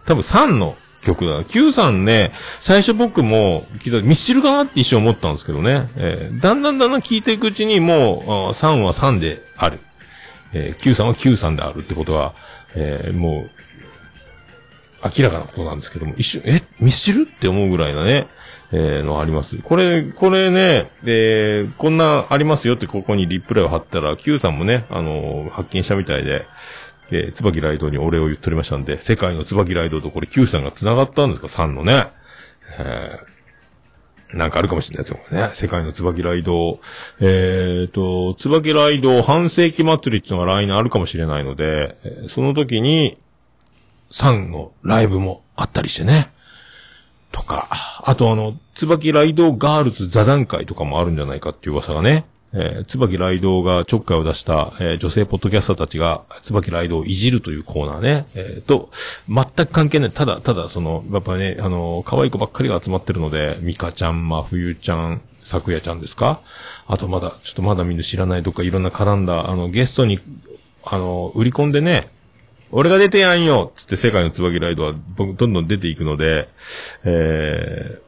[0.06, 1.44] 多分3の曲だな。
[1.44, 9.80] Q さんね、最初僕も聞いたミスチルかなって一瞬思ったんですけどね、えーだんだんだんだん聞いていくうちにもう、3は3である。
[10.52, 12.34] えー Q さんは Q さんであるってことは、
[12.76, 13.50] えーもう、
[15.02, 18.26] 明らかなことなんですけども、一瞬、え、ミスチルって思うぐらいなね、
[18.72, 19.58] えーのあります。
[19.58, 26.46] これ、これね、えーこんなありますよってここにリプライを貼ったら、Q さんもね、あのー発見したみたいで、
[27.10, 32.08] えー、椿ライドにお礼を言っておりましたんで、世界の椿ライドとこれ Q さんが繋がったんですか ?3 のね。
[32.78, 33.30] えー
[34.32, 35.50] なんかあるかもしれないですよ、ね。
[35.54, 36.78] 世界の椿ライド。
[37.20, 41.96] えっ、と、椿ライド半世紀祭りっていうのが来年あるかもしれないので、
[42.28, 43.18] その時に、
[44.11, 46.31] 3のライブもあったりしてね。
[47.33, 47.68] とか、
[48.05, 58.90] あとあの、椿ライドガールズ座談会とかもあるんじゃないかっていう噂がね、えー、椿ライドがちょっかいを出した、えー女性ポッドキャスターたちが、椿ライドをいじるというコーナーね、えーと、
[59.29, 60.11] 全く関係ない。
[60.11, 66.40] ただ、ただ、その、やっぱね、あの、可愛い子ばっかりが集まってるので、ミカちゃん、まふゆちゃん、さくやちゃんですか？
[66.87, 70.18] あとまだ、ちょっとまだみんな知らないとかいろんな絡んだ、あの、ゲストに、
[70.83, 72.09] あの、売り込んでね、
[72.72, 76.48] 俺が出てやんよつって世界の椿ライドはどんどん出ていくので、
[77.04, 78.00] えー、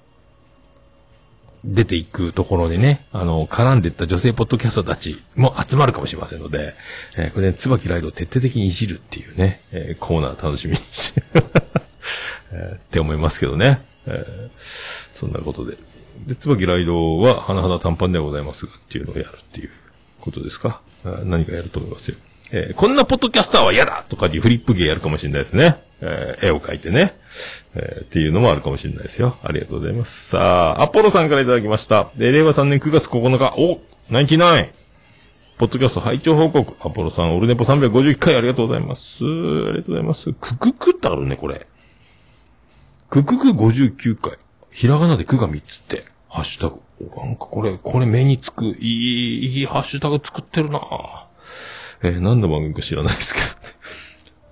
[1.64, 6.74] 出ていくところにね、あの、絡んでいった女性ポッドキャスターたちも集まるかもしれませんので、
[7.16, 11.22] えーこれね、椿ライドを徹底的にいじるっていうね、えーコーナー楽しみにして、
[12.52, 13.82] えーって思いますけどね。
[14.06, 14.50] えー
[15.10, 15.76] そんなことで。
[16.26, 19.70] で、椿ライドは、甚だ短パンではございますが、っていうのをやるっていう
[20.20, 20.82] ことですか？
[21.24, 22.16] 何かやると思いますよ。
[22.52, 25.82] えーこんなポッドキャスターは嫌だとかいうフリップ芸やるかもしれないですね。
[26.02, 27.14] えー絵を描いてね。
[27.74, 29.36] えーっていうのもあるかもしれないですよ。
[29.42, 30.28] ありがとうございます。
[30.28, 32.10] さあ、アポロさんからいただきました。
[32.16, 33.80] で、令和3年9月9日、お
[34.10, 34.70] !99!
[35.58, 36.74] ポッドキャスト拝聴報告。
[36.86, 39.24] アポロさん、オルネポ351回ありがとうございます。
[39.24, 40.32] ありがとうございます。
[40.32, 41.66] クククってあるね、これ。
[43.08, 44.38] ククク59回。
[44.70, 46.04] ひらがなでクが3つって。
[46.28, 46.80] ハッシュタグ。
[47.16, 48.64] なんかこれ、これ目につく。
[48.64, 50.80] いい、いいハッシュタグ作ってるな
[52.02, 53.56] えー何の番組か知らないです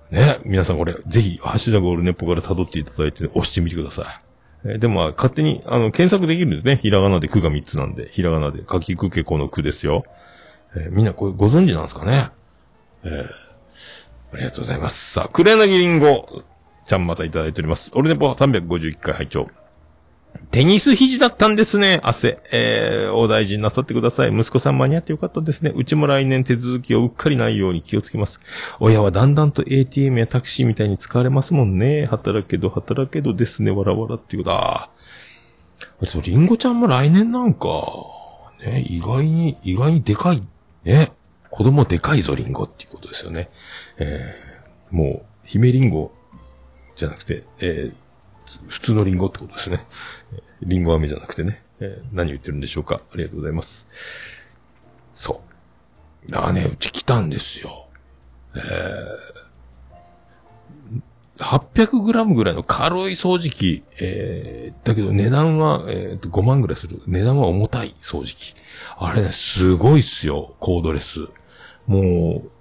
[0.09, 0.21] けど。
[0.25, 4.03] ね、皆さんこれ、ぜひ、ハッシュタグオルネポから辿っていただいて、押してみてくださ
[4.65, 4.69] い。
[4.69, 6.77] えーでも、勝手に、あの、検索できるんでね。
[6.81, 10.05] ひらがなで句が3つなんで、ひらがなで、書きくけこの句ですよ。
[10.75, 12.29] えーみんなこれご存知なんですかね？
[13.03, 13.25] えー
[14.33, 15.11] ありがとうございます。
[15.13, 16.43] さあ、クレナギリンゴ、
[16.85, 17.91] ちゃんまたいただいております。
[17.93, 19.47] オルネポ351回拝聴
[20.51, 22.39] テニス肘だったんですね、汗。
[22.51, 24.35] えー、お大事になさってください。
[24.35, 25.71] 息子さん間に合ってよかったですね。
[25.73, 28.41] うちも来年手続きをうっかりないように気をつけます。
[28.81, 32.05] 親はだんだんと ATM やタクシーみたいに使われますもんね。
[32.05, 33.71] 働けど働けどですね。
[33.71, 34.89] わらわらっていうことだ。
[36.03, 37.69] そう、リンゴちゃんも来年なんか、
[38.61, 40.43] ね、意外に、意外にでかい、
[40.83, 41.13] ね。
[41.49, 43.49] 子供でかいぞ、リンゴっていうことですよね。
[43.97, 46.11] えー、もう、姫リンゴ
[46.95, 47.95] じゃなくて、えー、
[48.67, 49.85] 普通のリンゴってことですね。
[50.61, 51.63] リンゴ飴じゃなくてね。
[51.79, 53.01] えー何言ってるんでしょうか。
[53.13, 53.87] ありがとうございます。
[55.11, 55.41] そ
[56.29, 56.35] う。
[56.35, 57.87] ああね、うち来たんですよ。
[58.55, 63.83] えー、800g ぐらいの軽い掃除機。
[63.99, 67.01] えー、だけど値段は、えーと、5万ぐらいする。
[67.07, 68.55] 値段は重たい掃除機。
[68.97, 70.55] あれね、すごいっすよ。
[70.59, 71.27] コードレス。
[71.87, 72.51] もう、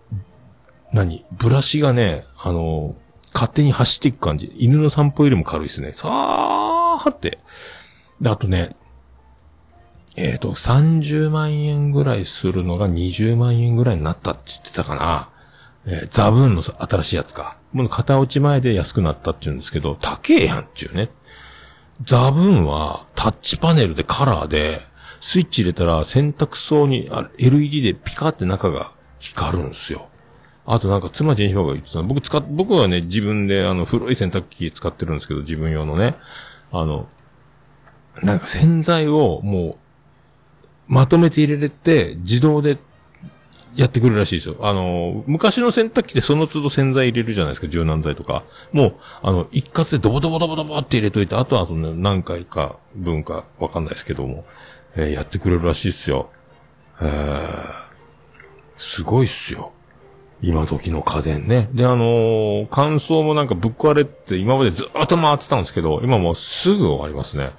[0.93, 1.25] 何？
[1.33, 2.97] ブラシがね、あの、
[3.35, 4.53] 勝手に走っていく感じ。
[4.57, 5.93] 犬の散歩よりも軽いですね。
[5.93, 7.39] さーって。
[8.21, 8.71] で、あとね、
[10.17, 15.29] えっ、と、30万円ぐらいするのが20万円ぐらいになったって言ってたかな。
[15.87, 17.57] えーザブーンの新しいやつか。
[17.73, 21.11] もう片落ち前で安くなったって言うんですけど、高えやんっていうね。
[22.03, 24.81] ザブーンはタッチパネルでカラーで、
[25.21, 30.09] スイッチ入れたら洗濯槽にあ LED でピカって中が光るんですよ。
[30.67, 36.17] あとなんか妻ジェニファーが言ってた僕使っ、僕はね、自分であの古い洗濯機使ってるんですけど、自分用のね。
[36.73, 37.09] あの、
[38.23, 39.79] なんか洗剤をも
[40.89, 42.79] う、まとめて入れれて、自動で
[43.77, 44.57] やってくるらしいですよ。
[44.61, 48.43] あの、昔の洗濯機でその都度洗剤入れるじゃないですか、柔軟剤とか。
[48.73, 54.45] もう、あの、一括でドボドボドボドボって入れといて、あとはその何回か分かわかんないですけども、
[54.97, 56.31] えーやってくれるらしいですよ。
[57.01, 57.65] えー、
[58.77, 59.73] すごいっすよ。
[60.43, 61.69] 今時の家電ね。
[61.73, 67.53] で、あのー乾燥もなんかぶっ壊れって今までずっと回ってたんですけど、今もうすぐ終わりますね。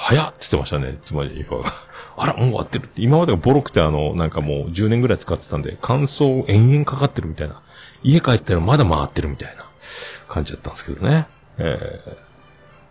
[0.00, 1.56] 早っって言ってましたね、つまり、が。
[2.16, 3.02] あら、もう終わってるって。
[3.02, 7.62] 今までがボロくてあの、なんかもう10年ぐらい使ってたんで、乾燥延々かかってるみたいな。
[8.04, 9.66] 家帰ったらまだ回ってるみたいな
[10.28, 11.26] 感じだったんですけどね。
[11.58, 12.00] え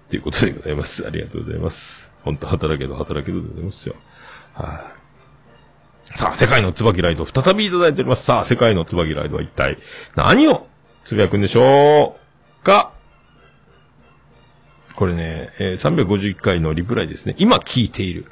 [0.07, 1.07] ー、ということでございます。
[1.07, 2.11] ありがとうございます。
[2.23, 3.95] 本当働けど働けどでございますよ。
[4.53, 4.91] は
[6.13, 8.25] い、さあ、世界の椿ライド、再びいただいております。
[8.25, 9.77] さあ、世界の椿ライドは一体
[10.15, 10.67] 何を
[11.05, 12.17] つぶやくんでしょ
[12.61, 12.91] うか？
[14.97, 17.35] これね、えー351回のリプライですね。
[17.37, 18.25] 今聞いている。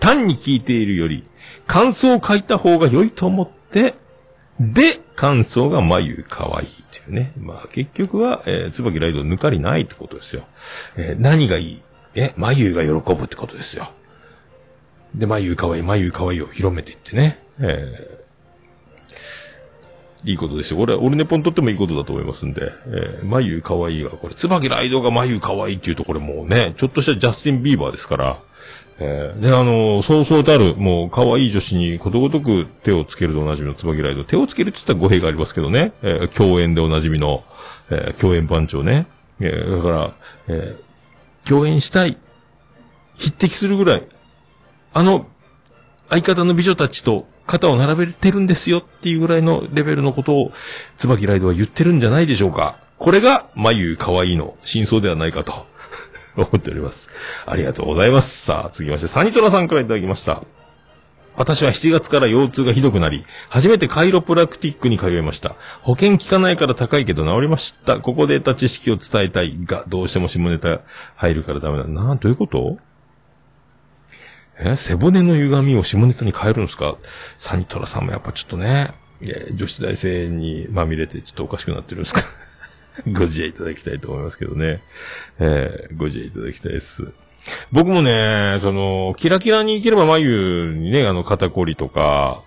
[0.00, 1.24] 単に聞いているより、
[1.66, 3.94] 感想を書いた方が良いと思って、
[4.58, 7.32] で、感想が眉可愛いというね。
[7.38, 10.44] まあ結局は、えー、椿ライド抜かりないってことですよ。
[10.96, 11.82] えー何がいい？
[12.14, 13.90] え、眉が喜ぶってことですよ。
[15.14, 17.42] で、眉可愛い、眉可愛いを広めていってね。
[17.60, 18.15] えー
[20.26, 20.80] いいことですよ。
[20.80, 22.72] 俺、俺ネポにとってもいいことだと思いますんで。
[22.86, 28.38] えー、眉可愛いが、これ、椿ライドが眉可愛いっていうとこれもうね、ちょっとしたジャスティン・ビーバーですから。
[28.98, 34.24] えー、で、あのそうそうたる、もう、可愛い女子にことごとく手をつけるでおなじみの椿ライド。
[34.24, 35.92] 手をつけるって言ったら語弊がありますけどね。
[36.02, 37.44] えー、共演でおなじみの、
[37.90, 39.06] えー、共演番長ね。
[39.38, 40.14] えー、だから、
[40.48, 42.16] えー、共演したい。
[43.16, 44.02] 匹敵するぐらい、
[44.92, 45.26] あの、
[46.08, 50.52] 相方の美女たちと肩を並べてるんですよっていうぐらいのレベルのことを、
[50.96, 52.76] 椿ライドは言ってるんじゃないでしょうか。
[52.98, 55.52] これが、眉可愛いの真相ではないかと、
[56.36, 57.10] 思っております。
[57.46, 58.44] ありがとうございます。
[58.44, 60.42] さあ、続きまして、サニトラさんからいただきました。
[61.36, 65.54] 私は7月から腰痛がひどくなり、初めてカイロプラクティックに通いました。
[65.82, 68.00] 保険効かないから高いけど治りました。
[68.00, 70.80] ここで得た知識を伝えたいが、どうしても下ネタ
[71.14, 71.84] 入るからダメだ。
[71.84, 72.78] な、どういうこと？
[74.58, 76.96] え背骨の歪みを下ネタに変えるんですか？
[77.36, 78.90] サニトラさんもやっぱちょっとね、
[79.54, 82.22] 女子大生にまみれてちょっとおかしくなってるんですか？
[83.12, 84.82] ご自愛いただきたいと思いますけどね。
[85.38, 87.12] えーご自愛いただきたいです。
[87.70, 92.42] 僕もね、その、キラキラに生きれば眉にね、あの、肩こりとか、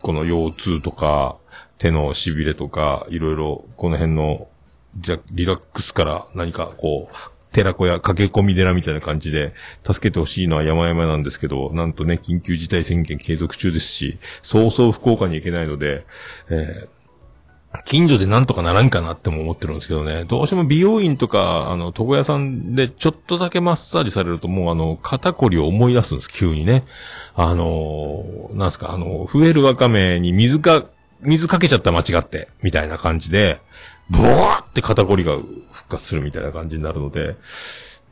[0.00, 1.36] この腰痛とか、
[1.78, 4.48] 手の痺れとか、いろいろ、この辺の、
[5.30, 7.14] リラックスから何かこう、
[7.52, 16.04] 寺子や駆け込み寺みたいな感じで、助けてほしいのは山々なんですけど、なんとね、緊急事態宣言継続中ですし、そうそう福岡に行けないので、
[16.50, 17.02] えー
[17.86, 20.24] 近所でなんとかならんかなっても思ってるんですけどね。
[20.24, 26.84] どうしても美容院とか、あの、床屋さんでちょっとだけマッサージされるともうあの、肩こりを思い出すんです、急にね。
[27.34, 30.84] あのーなんすか、あの、増えるわかめに水が
[31.22, 33.60] 水かけちゃった間違って、みたいな感じで、
[34.12, 37.36] ボワーって肩こりが復活するみたいな感じになるので、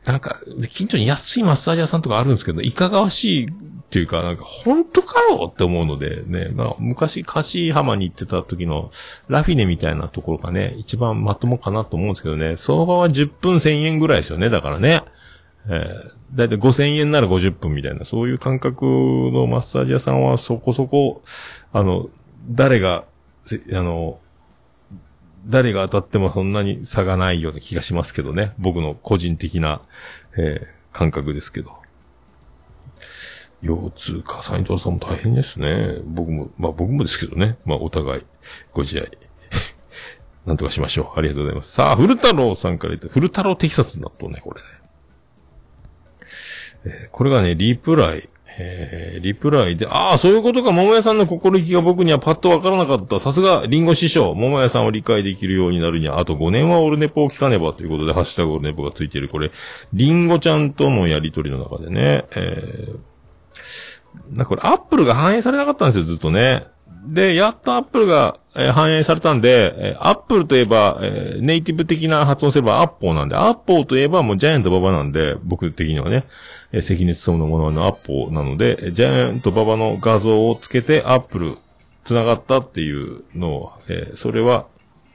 [0.05, 0.39] なんか、
[0.69, 3.53] 近所に安いマッサージ屋さんとかあるんですけど、いかがわしいっ
[3.91, 8.89] ていうか、なんか、本当かよって思うので、ね、まあ、昔、柏浜に行ってた時の、
[9.27, 15.03] ラフィネみたいなところがね、一番まともかなと思うんですけどね、相場は10分1000円ぐらいですよね、だからね。
[15.67, 21.21] えー、だいたい5000円なら50分みたいな、そういう感覚のマッサージ屋さんはそこそこ、
[21.73, 22.09] あの、
[22.49, 23.05] 誰が、
[23.71, 24.19] あの、
[25.45, 28.53] 誰が当たってもそんなに差がないような気がしますけどね。
[28.59, 29.81] 僕の個人的な、
[30.37, 31.71] えー感覚ですけど。
[33.61, 35.99] 腰痛か、斉藤さんも大変ですね。
[36.03, 37.57] 僕も、まあ僕もですけどね。
[37.65, 38.25] まあお互い、
[38.73, 39.09] ご自愛。
[40.45, 41.19] なんとかしましょう。
[41.19, 41.71] ありがとうございます。
[41.71, 44.67] さあ、古太郎さんから言って、古太郎テキサス納豆ね、これね。
[46.85, 48.27] えーこれがね、リプライ。
[48.59, 53.19] えーリプライで、ああ、そういうことか、桃屋さんの心意気が僕にはパッとわからなかった。
[53.19, 59.29] さすが、リンゴ師匠、桃屋さんを理解できるようになるには、あと5年はオルネポを聞かねばということで、ハッシュタグオルネポがついている。
[59.29, 59.51] これ、
[59.93, 62.99] リンゴちゃんとのやりとりの中でね、えー
[64.31, 66.65] なこれ、アップルが反映されなかったんですよ、ずっとね。
[67.05, 76.25] で、やっとアップルが、えー反映されたんで、えーアップルといえば、えーネイティブ的な発音すればアッポーなんで、アッポーといえばもうジャイアント馬場なんで、僕的にはね、
[76.71, 81.57] えー関根勤のもののアッポーなので、えジャイアントババの画像をつけてアップル
[82.03, 84.65] 繋がったっていうのを、えーそれは、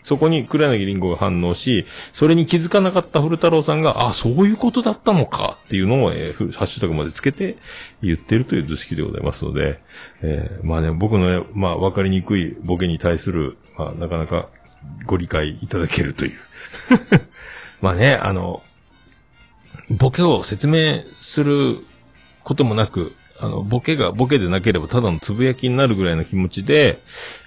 [0.06, 7.56] そこに黒柳りんごが反応し、それに気づかなかった古太郎さんが、あ、そういうことだったのかっていうのを、えーハッシュタグまでつけて
[8.04, 9.80] 言ってるという図式でございますので、
[10.22, 14.48] えーまあね、僕のね、まあ、わかりにくいボケに対する、まあ、なかなか
[15.06, 16.32] ご理解いただけるという。
[17.82, 18.62] まあね、あの、
[19.90, 21.84] ボケを説明する
[22.44, 27.00] こともなく、あの、ボケがボケでなければただのつぶやきになるぐらいの気持ちで、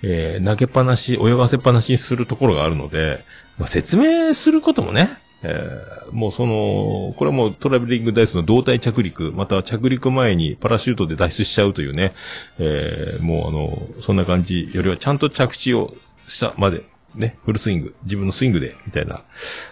[0.03, 3.23] えー投げっぱなし、泳がせっぱなしにするところがあるので、
[3.57, 5.09] まあ、説明することもね、
[5.43, 12.13] えーもうその、これはもうトラベリングダイスの胴体着陸、または着陸前にパラシュートで脱出しちゃうというね、
[12.57, 15.93] えーもうあの、そんな感じよりはちゃんと着地を
[16.27, 16.83] したまで、
[17.15, 19.21] ね、フルスイング、自分のスイングで、みたいな。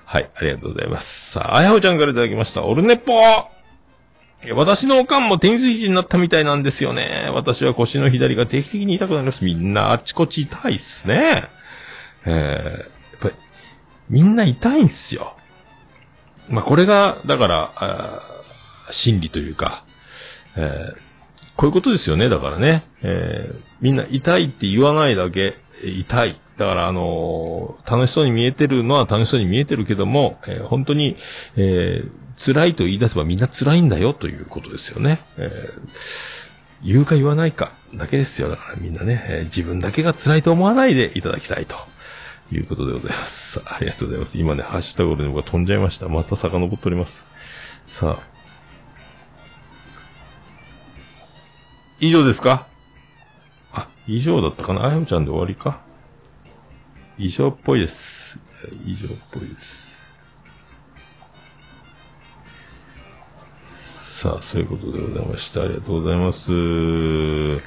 [0.05, 1.31] はい、ありがとうございます。
[1.33, 2.63] さあ、あやほちゃんからいただきました。
[2.63, 3.47] オルネポいや
[4.53, 7.29] 私のおかんもテニス肘になったみたいなんですよね。
[7.33, 9.43] 私は腰の左が定期的に痛くなります。
[9.43, 11.43] みんなあっちこっち痛いっすね。
[12.25, 13.35] えー、やっぱり、
[14.09, 15.35] みんな痛いんすよ。
[16.49, 18.21] まあ、これが、だから、
[18.91, 19.83] 心理というか、
[20.55, 21.07] えー
[21.57, 22.83] こういうことですよね、だからね。
[23.01, 26.35] えーみんな痛いって言わないだけ、痛い。
[26.57, 31.15] だから、あのー楽しそうに見えてるのは楽しそうに見えてるけども、えー本当に、
[31.55, 35.19] えー辛いと言い出せばみんな辛いんだよということですよね。
[35.37, 36.47] えー
[36.83, 38.49] 言うか言わないかだけですよ。
[38.49, 41.75] だからみんなね、えー自分だけが辛いと思わないでいただきたいと。
[42.49, 43.59] いうことでございます。
[43.65, 44.39] ありがとうございます。
[44.39, 46.07] 今ね、ハッシュタグで僕が飛んじゃいました。
[46.07, 47.25] また遡っております。
[47.85, 48.23] さあ。
[51.99, 52.67] 以上ですか？
[53.73, 54.85] あ、以上だったかな？
[54.85, 55.81] あやむちゃんで終わりか
[57.17, 58.39] 以上っぽいです。
[58.85, 59.86] 以上っぽいです。
[64.17, 65.61] さあ、そういうことでございました。
[65.61, 66.51] ありがとうございます。
[66.51, 67.59] は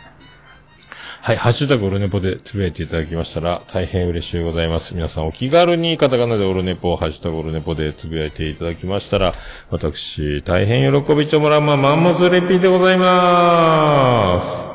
[1.33, 4.97] い、ハッシュタグオルネポでつぶやいていただきましたら、大変嬉しいございます。
[4.97, 9.33] 皆さんお気軽にカタカナでオルネポ、ハッシュタグオルネポでつぶやいていただきましたら、
[9.71, 14.67] 私、大変喜びちょもらまマンモスレピーでございます。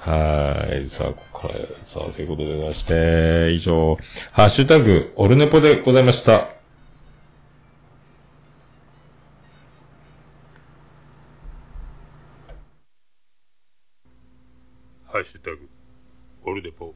[0.00, 0.88] はい。
[0.88, 1.54] さあ、ここから、
[1.84, 3.96] さあ、ということでございまして、以上、
[4.32, 6.61] ハッシュタグ、オルネポでございました。
[15.12, 15.68] ハッシュタグ、
[16.44, 16.94] オルデポ。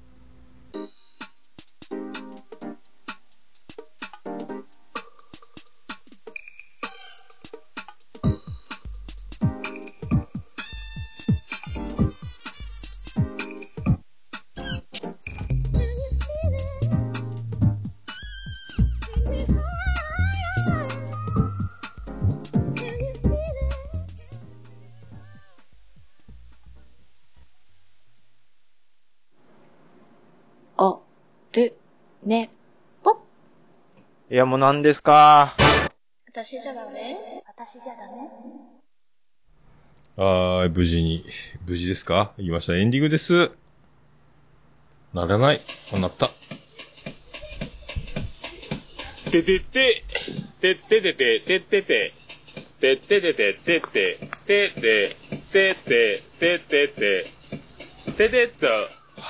[34.37, 35.55] いや、もう何ですか？
[36.26, 37.16] 私じゃダメ？
[40.14, 41.24] はーい、無事に、
[41.66, 42.32] 無事ですか？
[42.37, 42.76] 言いました。
[42.76, 43.51] エンディングです。
[45.14, 45.61] ならない。
[45.95, 46.28] あ、なった。
[49.30, 50.05] ててて、
[50.61, 52.12] てっててて、てってて、
[52.78, 55.16] てっててて、てって、てって、
[55.51, 57.24] てって、てってて、
[58.18, 58.66] ててっと。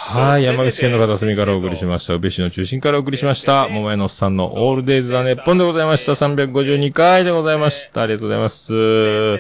[0.09, 2.15] はい、山口県の片隅からお送りしました。
[2.15, 3.67] 宇部市の中心からお送りしました。
[3.69, 6.13] 桃屋のおっさんのオールデイズ・ザ・ネッポンでございました。
[6.13, 8.03] 352回でございました。
[8.03, 8.73] ありがとうございます。
[8.73, 9.39] は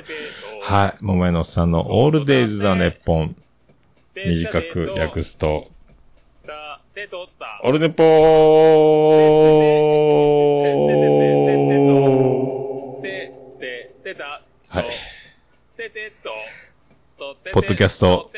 [0.88, 3.36] い、桃屋のおっさんのオールデイズ・ザ・ネッポン。
[4.16, 5.68] 短く略すと、
[7.62, 8.06] オルネポー
[14.68, 14.86] はい。
[17.52, 18.30] ポッドキャスト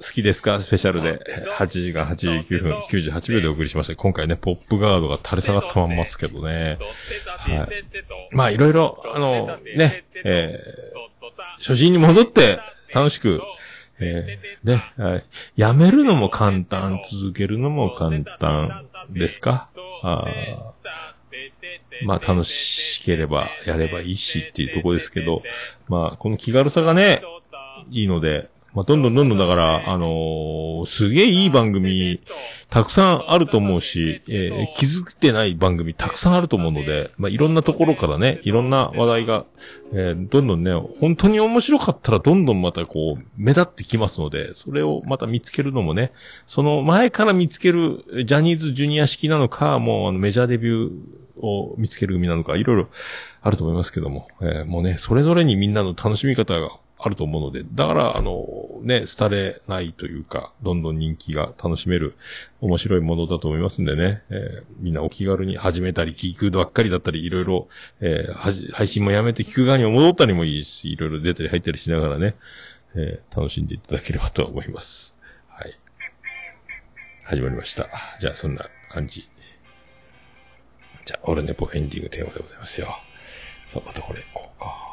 [0.00, 0.60] 好きですか？
[0.60, 1.20] スペシャルで、
[1.56, 3.96] 8時間89分98秒でお送りしました。
[3.96, 6.78] 今回ね、ポップガードが垂れ下がったまんますけどね。
[7.38, 8.36] はい。
[8.36, 12.60] まあ、いろいろ、あの、ね、えー、初心に戻って、
[12.94, 13.42] 楽しく、
[13.98, 15.24] えー、ね、はい。
[15.56, 19.68] やめるのも簡単、続けるのも簡単ですか？
[20.02, 20.78] あー
[22.04, 25.42] まあ、楽しければやればいいしっていうところですけど、
[25.88, 27.22] まあ、この気軽さがね、
[27.90, 32.20] いいので、まあ、どんどんどんどんだから、あのーすげえいい番組、
[32.70, 39.44] たくさんあると思うし、えー気づいてない番組たくさんあると思うので、まあ、いろんなところからね、いろんな話題が、
[39.92, 46.12] えーどんどんね、本当に面白かったらどんどんまたこう、目立ってきますので、それをまた見つけるのもね、
[46.46, 52.88] その前から見つける、ジャニーズジュニア式なのか、もうあのメジャーデビューを見つける組なのか、いろいろ
[53.42, 58.44] あると思いますけども、えーもうね、それぞれにみんなの楽しみ方があると思うので、だから、あの、
[58.82, 62.16] ね、廃れないというか、どんどん人気が楽しめる
[62.60, 67.68] 面白いものだと思いますんでね、えーみんなお気軽に始めたり、聞くばっかりだったり、いろいろ、
[68.00, 72.34] えーはじ配信もやめて聞く側にも戻ったりもいいし、いろいろ出たり入ったりしながらね、
[72.94, 75.16] えー楽しんでいただければと思います。
[75.48, 75.78] はい。
[77.24, 77.88] 始まりました。
[78.20, 79.28] じゃあ、そんな感じ。
[81.04, 82.88] じゃあ、オルネポエンディングテーマでございますよ。
[83.66, 84.87] さあ、またこれ、こうか。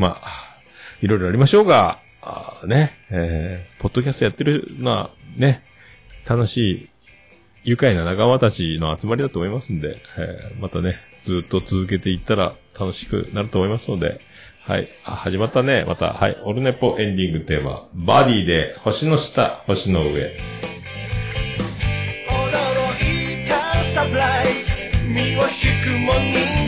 [0.00, 0.56] まあ、
[1.02, 5.62] いろいろありましょうが、あね、えー、ポッドキャストやってるのは、ね、
[6.26, 6.88] 楽しい、
[7.64, 14.22] 愉快な仲間たちの集まりだと思いますんで、えーまたね、ずっと続けていったら楽しくなると思いますので、
[14.62, 14.88] はい。
[15.04, 15.84] あ、始まったね。
[15.86, 16.38] また、はい。
[16.44, 20.38] オルネポエンディングテーマ、バディで、星の下、星の上。
[22.26, 24.72] 驚いたサプライズ
[25.06, 26.59] 身を引くもに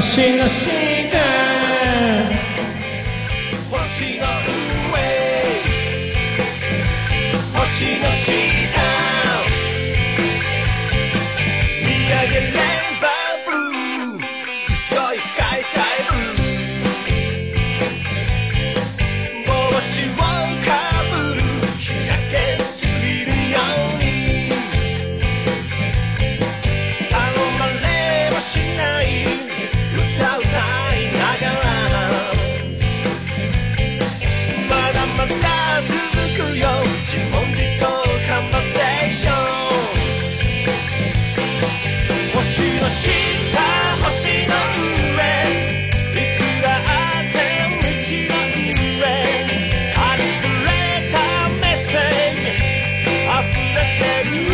[0.00, 0.48] 星の
[53.74, 54.53] 溢れ